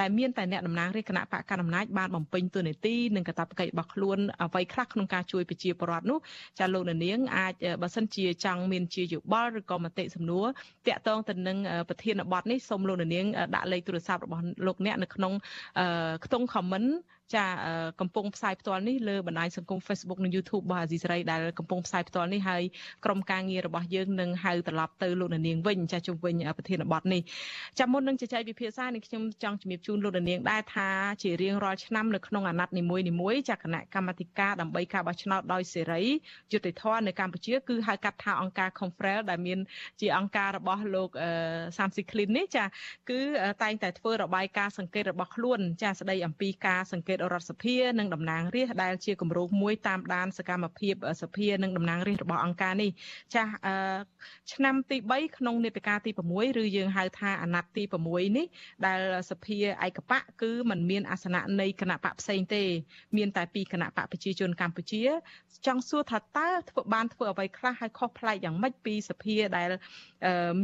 [0.00, 6.18] ដែលមានតែអ្នកតំណាងរាស្ត្រគណៈបកកណ្ដាលអំណាចបានបំពេញតួនាទីនិងកាតព្វកិច្ចរបស់ខ្លួនអ្វីខ្លះក្នុងការជួយប្រជាពលរដ្ឋនោះ
[6.58, 10.46] ចាលោកនាងអាចបើសិនជាចង់មានជាយោបល់ឬក៏មតិសំណួរ
[10.88, 11.58] តាក់ទងទៅនឹង
[11.88, 15.32] ប្រធានបទនេះសូមលោកនាងដាក់លេខទូរស័ព្ទរបស់លោកអ្នកនៅក្នុង
[16.24, 16.88] ខ្ទង់ comment
[17.36, 17.46] ចា
[18.00, 22.62] កំពុងផ្សាយផ្ទាល់នេះលើបណ្ដាញសង្គម Facebook និង YouTube របស់អាស៊ីសេរីដែលកំពុងផ្សាយផ្ទាល់នេះហើយ
[23.04, 27.22] ក្រុមការងាររបស់យើងនឹងហៅត្រឡប់ទៅលោកនាងវិញចាជុំវិញប្រធានបទនេះ
[27.78, 30.88] ចាំមុននឹងជជែកវិភាសានេះខ្ញុំចង់ជំរាបជូនលោកនាងដែរថា
[31.22, 32.82] ជារៀងរាល់ឆ្នាំនៅក្នុងអាណត្តិនី
[33.20, 36.02] មួយៗចាគណៈកម្មាធិការដើម្បីការបោះឆ្នោតដោយសេរី
[36.52, 39.58] យុត្តិធម៌នៅកម្ពុជាគឺហៅកាត់ថាអង្គការ Confrel ដែលមាន
[40.00, 41.10] ជាអង្គការរបស់លោក
[41.78, 42.64] សាមស៊ីក្លីននេះចា
[43.10, 43.20] គឺ
[43.62, 52.90] តែងតែធ្វើរបាយការណ៍សង្កេតរបស់ខ្លួន ចាស្ដីអំពីការសង្កេតរដ្ឋសភានិងតំណាងរាស្ត្រដែលជាគម្រោងមួយតាមដានសកម្មភាពសភានិងតំណាងរាស្ត្ររបស់អង្គការនេះ
[53.34, 53.52] ចាស់
[54.52, 58.46] ឆ្នាំទី3ក្នុងនេតិកាលទី6ឬយើងហៅថាអាណត្តិទី6នេះ
[58.86, 59.00] ដែល
[59.30, 62.62] សភាឯកបៈគឺมันមានអាសនៈនៃគណៈបកផ្សេងទេ
[63.16, 65.02] មានតែពីគណៈបកប្រជាជនកម្ពុជា
[65.66, 69.70] ចង់សួរថាតើធ្វើបានធ្វើអ្វីខ្លះឲ្យខុសប្លែកយ៉ាងម៉េចពីសភាដែល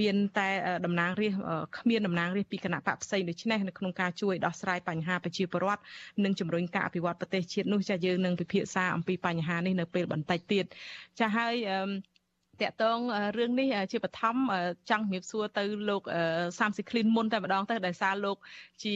[0.00, 0.48] មានតែ
[0.84, 1.44] តំណាងរាស្ត្រ
[1.78, 5.82] គ្មានតំណាងរាស្ត្រពីគណៈបកផ្សេងដូច្នេះនៅក្នុងការជួយដោះស្រាយបញ្ហាប្រជាពលរដ្ឋ
[6.24, 10.64] និងជំរុញការអភិវឌ្ឍប្រទេសជាតិនោះចាយើងនឹងពិភាក្សាអំពីបញ្ហានេះនៅពេលបន្តិចទៀត
[11.18, 11.54] ចាហើយ
[12.62, 12.98] តកតង
[13.38, 14.36] រឿងនេះជាបឋម
[14.90, 16.02] ចង់ជំរាបសួរទៅលោក
[16.58, 18.36] សាមស៊ីក្លីនមុនតែម្ដងទៅដោយសារលោក
[18.82, 18.94] ជា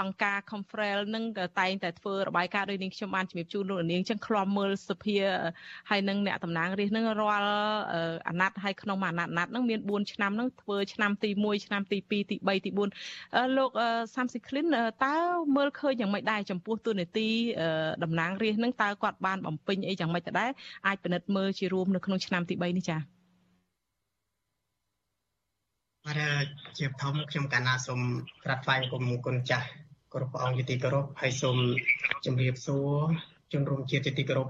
[0.00, 1.24] អង្គការ Confrel នឹង
[1.60, 5.16] តែងតែធ្វើរបាយការណ៍ដោយនាងខ្ញុំបានជំរាបជូនលោកនាងចឹងខ្លំមើលសភា
[5.90, 7.50] ហើយនឹងអ្នកតំណាងរាស្ត្រនឹងរាល់
[8.28, 12.70] អាណត្តិហើយក្នុងមួយអាណត្តិអាណត្តិនឹងមាន4ឆ្នាំនឹងធ្វើឆ្នាំទី1ឆ្នាំទី2ទី3ទី
[13.14, 13.70] 4លោក
[14.14, 14.66] សាមស៊ីក្លីន
[15.04, 15.16] តើ
[15.56, 17.28] មើលឃើញយ៉ាងម៉េចដែរចំពោះទូនាទី
[18.04, 20.50] តំណាងរាស្ត្រនឹងតើគាត់បានបំពេញអីយ៉ាងម៉េចទៅដែរ
[20.86, 22.97] អាចពិនិត្យមើលជារួមនៅក្នុងឆ្នាំទី3នេះចា៎
[26.08, 26.46] បាទ
[26.78, 28.00] ជាធំខ្ញុំកណាសូម
[28.44, 29.66] ក្រាបថ្លែងគុំគុណចាស់
[30.14, 31.56] គ្រប់ព្រះអង្គជាទីគោរពហើយសូម
[32.24, 32.90] ជម្រាបសួរ
[33.52, 34.48] ជនរួមជាតិជាទីគោរព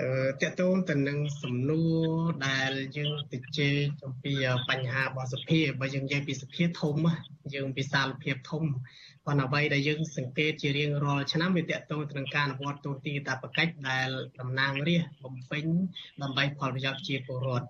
[0.00, 0.08] អឺ
[0.42, 2.04] តកតូនទៅនឹងសំណួរ
[2.46, 4.32] ដែលយើងទៅជេរអំពី
[4.70, 6.96] បញ្ហារបស់សភាបើយើងនិយាយពីសភាធំ
[7.54, 8.64] យើងពីសាលភាពធំ
[9.26, 14.08] ប៉ុន្តែអ្វីដែលយើងសង្កេតជារៀងរាល់ឆ្នាំវាតកតូនទៅនឹងការអនុវត្តទូទីតាបកិច្ចដែល
[14.40, 15.64] តំណាងរាស្ត្របំពេញ
[16.22, 17.68] ដើម្បីផលប្រយោជន៍ជាពលរដ្ឋ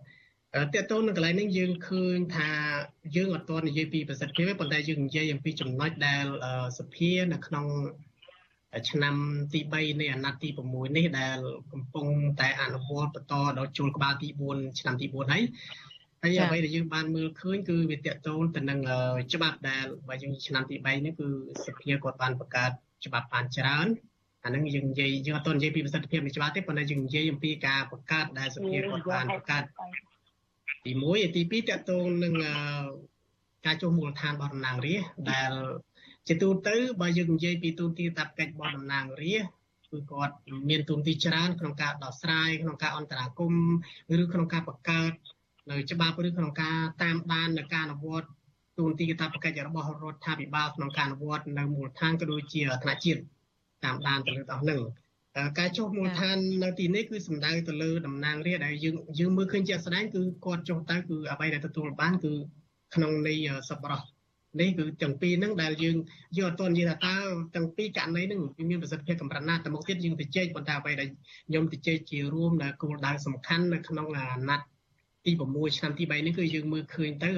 [0.54, 2.50] តើតើនៅកន្លែងនេះយើងឃើញថា
[3.16, 6.24] យើងអត់ទាន់និយាយពីប្រសិទ្ធភាពទេប៉ុន្តែយើងនិយាយអំពីចំណុចដែល
[6.78, 7.66] សភានៅក្នុង
[8.90, 9.14] ឆ្នាំ
[9.52, 11.38] ទី3នៃអាណត្តិទី6នេះដែល
[11.72, 12.06] កំពុង
[12.40, 15.42] តែអនុវត្តបន្តដល់ជួលក្បាលទី4ឆ្នាំទី4ហើយ
[16.22, 18.78] ហើយអ្វីដែលយើងបានមើលឃើញគឺវាតកតូនទៅនឹង
[19.34, 21.28] ច្បាប់ដែលបើយើងឆ្នាំទី3នេះគឺ
[21.66, 22.70] សភាគាត់បានបង្កើត
[23.04, 23.86] ច្បាប់បានច្រើន
[24.44, 29.64] អានឹងយើងនិយាយយើងអត់ទាន់និយាយពីប្រសិទ្ធភាពនៃច្បាប់ទេប៉ុន្តែយើងនិយាយអំពីការបង្កើតដែលសភាគាត់បានបង្កើត
[30.84, 32.34] ទី1ទី2តកតូននឹង
[33.66, 35.50] ការចុះមូលដ្ឋានរបស់តំណាងរាស្ត្រដែល
[36.28, 39.60] ជាទូទៅបើយើងនិយាយពីទូនទីតាប់កិច្ចរបស់តំណាងរាស្ត្រ
[39.92, 40.34] គឺគាត់
[40.68, 43.54] មានទូនទីច្រើនក្នុងការដោះស្រាយក្នុងការអន្តរាគម
[44.22, 45.12] ឬក្នុងការបង្កើត
[45.70, 48.28] នៅច្បាប់ឬក្នុងការតាមដាននៅការអនុវត្ត
[48.78, 53.20] ទូនទីតាប់កិច្ចរបស់រដ្ឋាភិបាលក្នុងការអនុវត្តនៅមូលដ្ឋានក៏ដូចជាថ្នាក់ជាតិ
[53.84, 54.80] តាមដានទៅលើដល់នឹង
[55.58, 62.32] ការចុះមូលដ្ឋាននៅទីនេះគឺសំដៅទៅលើតំណាងរាស្ត្រដែលយើងយើងមើលឃើញជាក់ស្ដែងគឺគាត់ចុះទៅគឺអ្វីដែលទទួលបានគឺ
[62.94, 63.34] ក្នុងនៃ
[63.70, 64.00] សប្បុរស
[64.60, 65.96] នេះគឺទាំងពីរហ្នឹងដែលយើង
[66.36, 67.16] យកអត់ទាន់និយាយថាតើ
[67.54, 71.08] ទាំងពីរករណីហ្នឹងវាមានប្រសិទ្ធភាពកម្រិតណាទៅមុខទៀតយើងទៅជែកប៉ុន្តែអ្វីដែល
[71.48, 74.66] ខ្ញុំទៅជែកជារួមនៅគោលដៅសំខាន់នៅក្នុងអាណត្តិ
[75.26, 77.28] ទី6ឆ្នាំទី3នេះគឺយើងមើលឃើញទៅ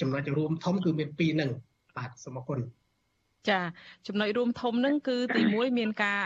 [0.00, 1.50] ចំណុចរួមធំគឺមានពីរហ្នឹង
[1.96, 2.60] បាទសូមអរគុណ
[3.48, 3.60] ចា
[4.06, 6.20] ចំណុចរួមធំនឹងគឺទី1មានការ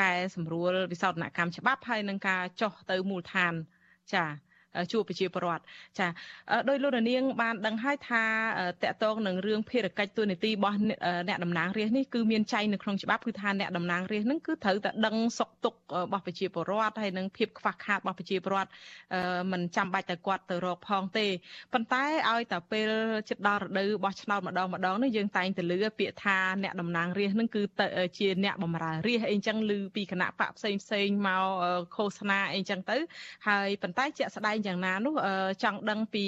[0.00, 3.54] កែសម្រួលវិសោធនកម្មច្បាប់ហើយនឹងការចោះទៅមូលដ្ឋាន
[4.14, 4.24] ចា
[4.92, 5.62] ជួបប្រជាពលរដ្ឋ
[5.98, 6.06] ចា
[6.68, 8.22] ដោយលោកនាង បានដឹងហើយថា
[8.82, 10.76] តកតងនឹងរឿងភារកិច្ចទូនីតិរបស់
[11.28, 18.70] អ្នកតំណាងរាស្ត្រនេះគឺមានចែងនៅក្នុងច្បាប់គឺថាអ្នកតំណាងរាស្ត្រនឹងគឺត្រូវតែដឹងសុខទុក្ខរបស់ប្រជាពលរដ្ឋហើយនឹងភាពខ្វះខាតរបស់ប្រជាពលរដ្ឋ
[19.52, 21.26] មិនចាំបាច់តែគាត់ទៅរកផងទេ
[21.72, 22.90] ប៉ុន្តែឲ្យតែពេល
[23.28, 27.62] ជិតដល់រដូវបោះឆ្នោតម្ដងម្ដងនេះយើងតែងតែលឺពាក្យថាអ្នកតំណាងរាស្ត្រនឹងគឺ
[28.18, 31.44] ជាអ្នកបម្រើរាស្ត្រអីចឹងឮពីគណៈបកផ្សេងផ្សេងមក
[31.96, 32.96] ឃោសនាអីចឹងទៅ
[33.48, 35.14] ហើយប៉ុន្តែជាក់ស្ដែងយ៉ាងណានោះ
[35.62, 36.24] ចង់ដឹងពី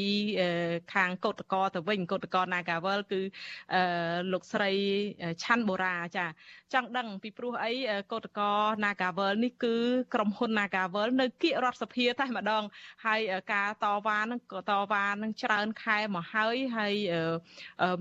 [0.94, 3.20] ខាងកោតកោទៅវិញកោតកោ Nagawal គឺ
[4.32, 4.70] លោកស្រី
[5.42, 6.26] ឆាន់បូរ៉ាចា
[6.72, 7.72] ចង់ដឹងពីព្រោះអី
[8.12, 8.50] កោតកោ
[8.84, 9.74] Nagawal នេះគឺ
[10.14, 12.62] ក្រុមហ៊ុន Nagawal នៅគៀករដ្ឋសភាតែម្ដង
[13.04, 13.20] ហើយ
[13.52, 16.94] ការតវ៉ានឹងក៏តវ៉ានឹងច្រើនខែមកហើយហើយ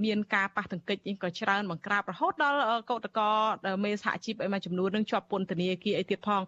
[0.06, 2.60] មានការប៉ះទង្គិចក៏ច្រើនបង្ក្រាបរហូតដល់
[2.92, 3.30] កោតកោ
[3.84, 6.42] មេសហជីពអីមួយចំនួននឹងជាប់ពន្ធនាគារអីទៀតផង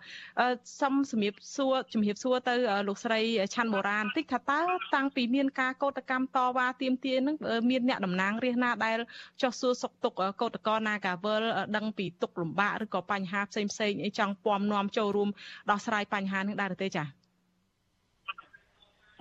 [0.82, 2.54] សុំសម្រាបសួរជំរាបសួរទៅ
[2.88, 3.20] លោកស្រី
[3.56, 4.62] ឆាន់បូរ៉ាបន្តិចថាតើ
[4.96, 7.36] តាំងពីមានការកោតកម្មតវ៉ាទាមទារនឹង
[7.70, 8.98] មានអ្នកតំណាងរាស្ត្រណាដែល
[9.42, 11.44] ចោះសួរសុខទុក្ខកោតកោ Nagawal
[11.76, 15.30] ដឹងពីទុកលំបាកឬក៏បញ្ហាផ្សេងផ្សេងអីចង់ពំនាំចូលរួម
[15.72, 17.08] ដោះស្រាយបញ្ហានេះដែរទេចា៎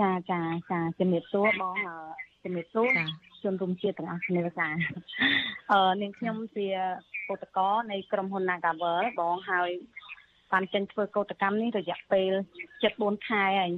[0.00, 0.40] ចាចា
[0.70, 1.76] ចាជំរាបសួរបង
[2.44, 2.88] ជំរាបសួរ
[3.42, 4.68] ជនរួមជាតិទាំងអស់គ្នាចា
[5.72, 6.66] អឺនាងខ្ញុំជា
[7.28, 9.70] កោតកោនៃក្រុមហ៊ុន Nagawal បងហើយ
[10.52, 12.32] បានចេញធ្វើកោតកម្មនេះរយៈពេល
[12.80, 13.72] 74ខែហើយ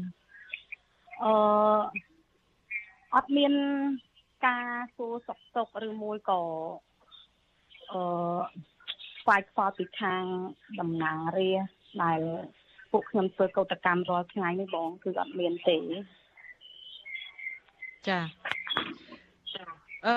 [1.23, 1.33] អឺ
[3.15, 3.53] អត់មាន
[4.47, 6.41] ការសួរសុខទុក្ខឬមួយក៏
[7.93, 8.01] អឺ
[9.21, 10.23] ស្វែងខ្វល់ពីខាង
[10.81, 11.51] តំណាងរា
[12.03, 12.21] ដែល
[12.91, 15.79] ពួកខ្ញុំធ្វើកោតកម្មរាល់ថ្ងៃនេះបងគឺអត់មានទេ
[18.09, 18.21] ចា
[20.07, 20.17] អឺ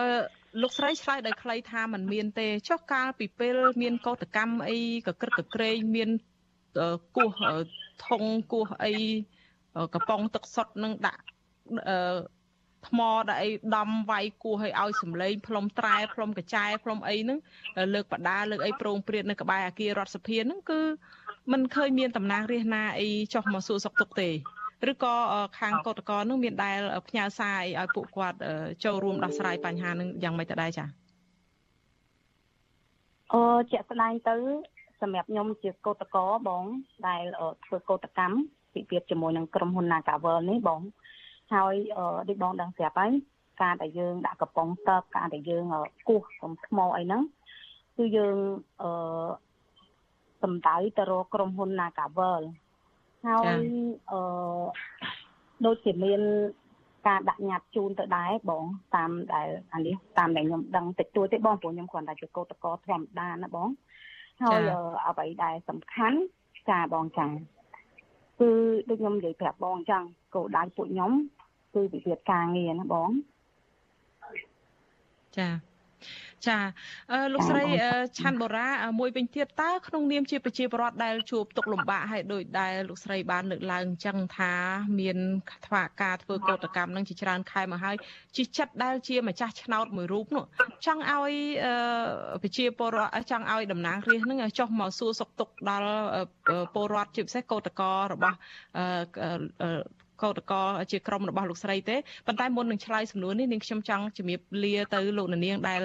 [0.62, 6.10] លោកស្រីឆ្លើយដោយខ្លីថាมันមានទេចុះកាលពីពេលមានកោតកម្មអីកក្រឹកកក្រែងមាន
[7.18, 7.30] គោះ
[8.06, 8.24] ធុង
[8.54, 8.94] គោះអី
[9.94, 11.24] កំប៉ុងទឹកសុទ្ធនឹងដាក់
[11.90, 12.18] អឺ
[12.88, 13.00] ថ្ម
[13.30, 17.40] ដាក់អីដំវាយគោះឲ្យឲ្យសំឡេងផ្លុំត្រែផ្លុំកញ្ចែផ្លុំអីហ្នឹង
[17.94, 20.82] លើកបដាលើកអីប្រងព្រាតនៅក្បែរអាគាររដ្ឋសភាហ្នឹងគឺ
[21.52, 24.30] มันឃើញមានតំណាងរាសនាអីចុះមកសួរសុខទុក្ខទេ
[24.92, 25.16] ឬក៏
[25.60, 28.38] ខាងកោតកោនឹងមានដែលផ្ញើសារអីឲ្យពួកគាត់
[28.84, 30.88] ចូលរួមដោះស្រាយបញ្ហានឹងយ៉ាងម៉េចទៅដែរចា៎
[33.34, 33.42] អូ
[33.72, 34.36] ជាក់ស្ដែងទៅ
[35.02, 36.64] សម្រាប់ខ្ញុំជាកោតកោបង
[37.08, 37.24] ដែល
[37.66, 38.36] ធ្វើកោតកម្ម
[38.74, 40.82] ពិភាក្សាជាមួយនឹងក្រុមហ៊ុន Nagawal នេះបង
[41.54, 41.74] ហើយ
[42.30, 43.12] ដូចបងដឹងស្រាប់ហើយ
[43.62, 45.64] ការដែលយើងដាក់កំប៉ុងតើបការដែលយើង
[46.10, 47.22] គោះកំថ្មអីហ្នឹង
[47.98, 48.38] គឺយើង
[48.82, 48.92] អឺ
[50.42, 52.42] សំដៅទៅរកក្រុមហ៊ុន Nagawal
[53.26, 53.64] ហើយ
[54.12, 54.20] អឺ
[55.66, 56.22] ដូចជាមាន
[57.08, 58.64] ការដាក់ញត្តិជូនទៅដែរបង
[58.96, 63.70] តាមដែលអានេះតាមដែលខ្ញុំដឹងតិចតួចទេបងព្រោះខ្ញុំគ្រាន់តែជាកោតកោធម្មតាណាបង
[64.42, 64.62] ហើយ
[65.08, 66.18] អ្វីដែលសំខាន់
[66.70, 67.26] ចាបងចា
[68.40, 68.50] គឺ
[68.90, 70.04] ដូចខ្ញុំនិយាយប្រាប់បងអញ្ចឹង
[70.36, 71.12] គោលដៅពួកខ្ញុំ
[71.74, 73.10] គឺវិវាទការងារណាបង
[75.38, 75.48] ចា
[76.48, 76.58] ចា
[77.34, 77.64] លោកស្រី
[78.20, 78.70] ឆាន់បូរ៉ា
[79.00, 84.54] មួយវិញទៀតតើក្នុងនាមជាប្រជាពលរដ្ឋដែលជួបទុកលំបាកហើយដោយដែលលោកស្រីបានលើកឡើងអញ្ចឹងថា
[85.00, 85.18] មាន
[85.68, 87.96] ថ្វាការធ្វើកោតកម្មនឹងជាច្រើនខែមកហើយ
[88.36, 90.44] ជាចិត្តដែលជាម្ចាស់ឆ្នោតមួយរូបនោះ
[90.86, 91.34] ចង់ឲ្យ
[92.44, 95.92] ប្រជាពលរដ្ឋចង់ឲ្យតំណាងរាស្ត្រនឹងចុះមកសួរសុខទុក្ខដល់
[96.74, 98.38] ពលរដ្ឋជាពិសេសកោតកររបស់
[100.24, 101.98] កោតកោជាក្រុមរបស់លោកស្រីទេ
[102.28, 105.82] ប៉ុន្តែមុននឹងឆ្លើយសំណួរនេះនាងខ្ញុំចង់ជំរាបលាទៅលោកនាងដែល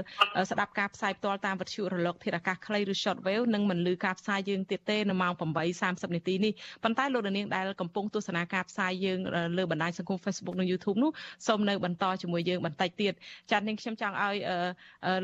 [0.51, 5.33] ស្ដាប់ការផ្សាយផ្ទាល់តាមវិទ្យុរលកធាតុអាកាសខ្លីឬ shortwave និងមិនលឺការផ្សាយយើងទៀតទេនៅម៉ោង
[5.75, 6.53] 8:30នាទីនេះ
[6.85, 9.19] ប៉ុន្តែលោកនាងដែលកំពុងទស្សនាការផ្សាយយើង
[9.59, 11.11] លើបណ្ដាញសង្គម Facebook និង YouTube នោះ
[11.47, 13.13] សូមនៅបន្តជាមួយយើងបន្តិចទៀត
[13.51, 14.37] ចា៎នាងខ្ញុំចង់ឲ្យ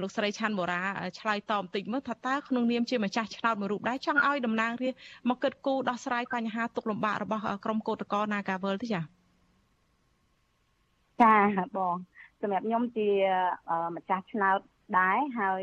[0.02, 0.82] លោកស្រីឆាន់បូរ៉ា
[1.20, 8.99] ឆ្លើយតបបន្តិចមើលថាតើក្នុងនាមជាម្ចាស់ឆ្នោតមួយរូបដែរចង់ឲ្យតំណាងរាស្ត្រមកគិតគូរដោះស្រាយបញ្ហាទុកលំបាករបស់ក្រុមកោតក្រ Nagavel ទេចា៎
[11.22, 11.34] ចា
[11.76, 11.96] បង
[12.40, 13.08] សម្រាប់ខ្ញុំជា
[13.96, 14.60] ម្ចាស់ឆ្នោត
[14.98, 15.62] ដែរហើយ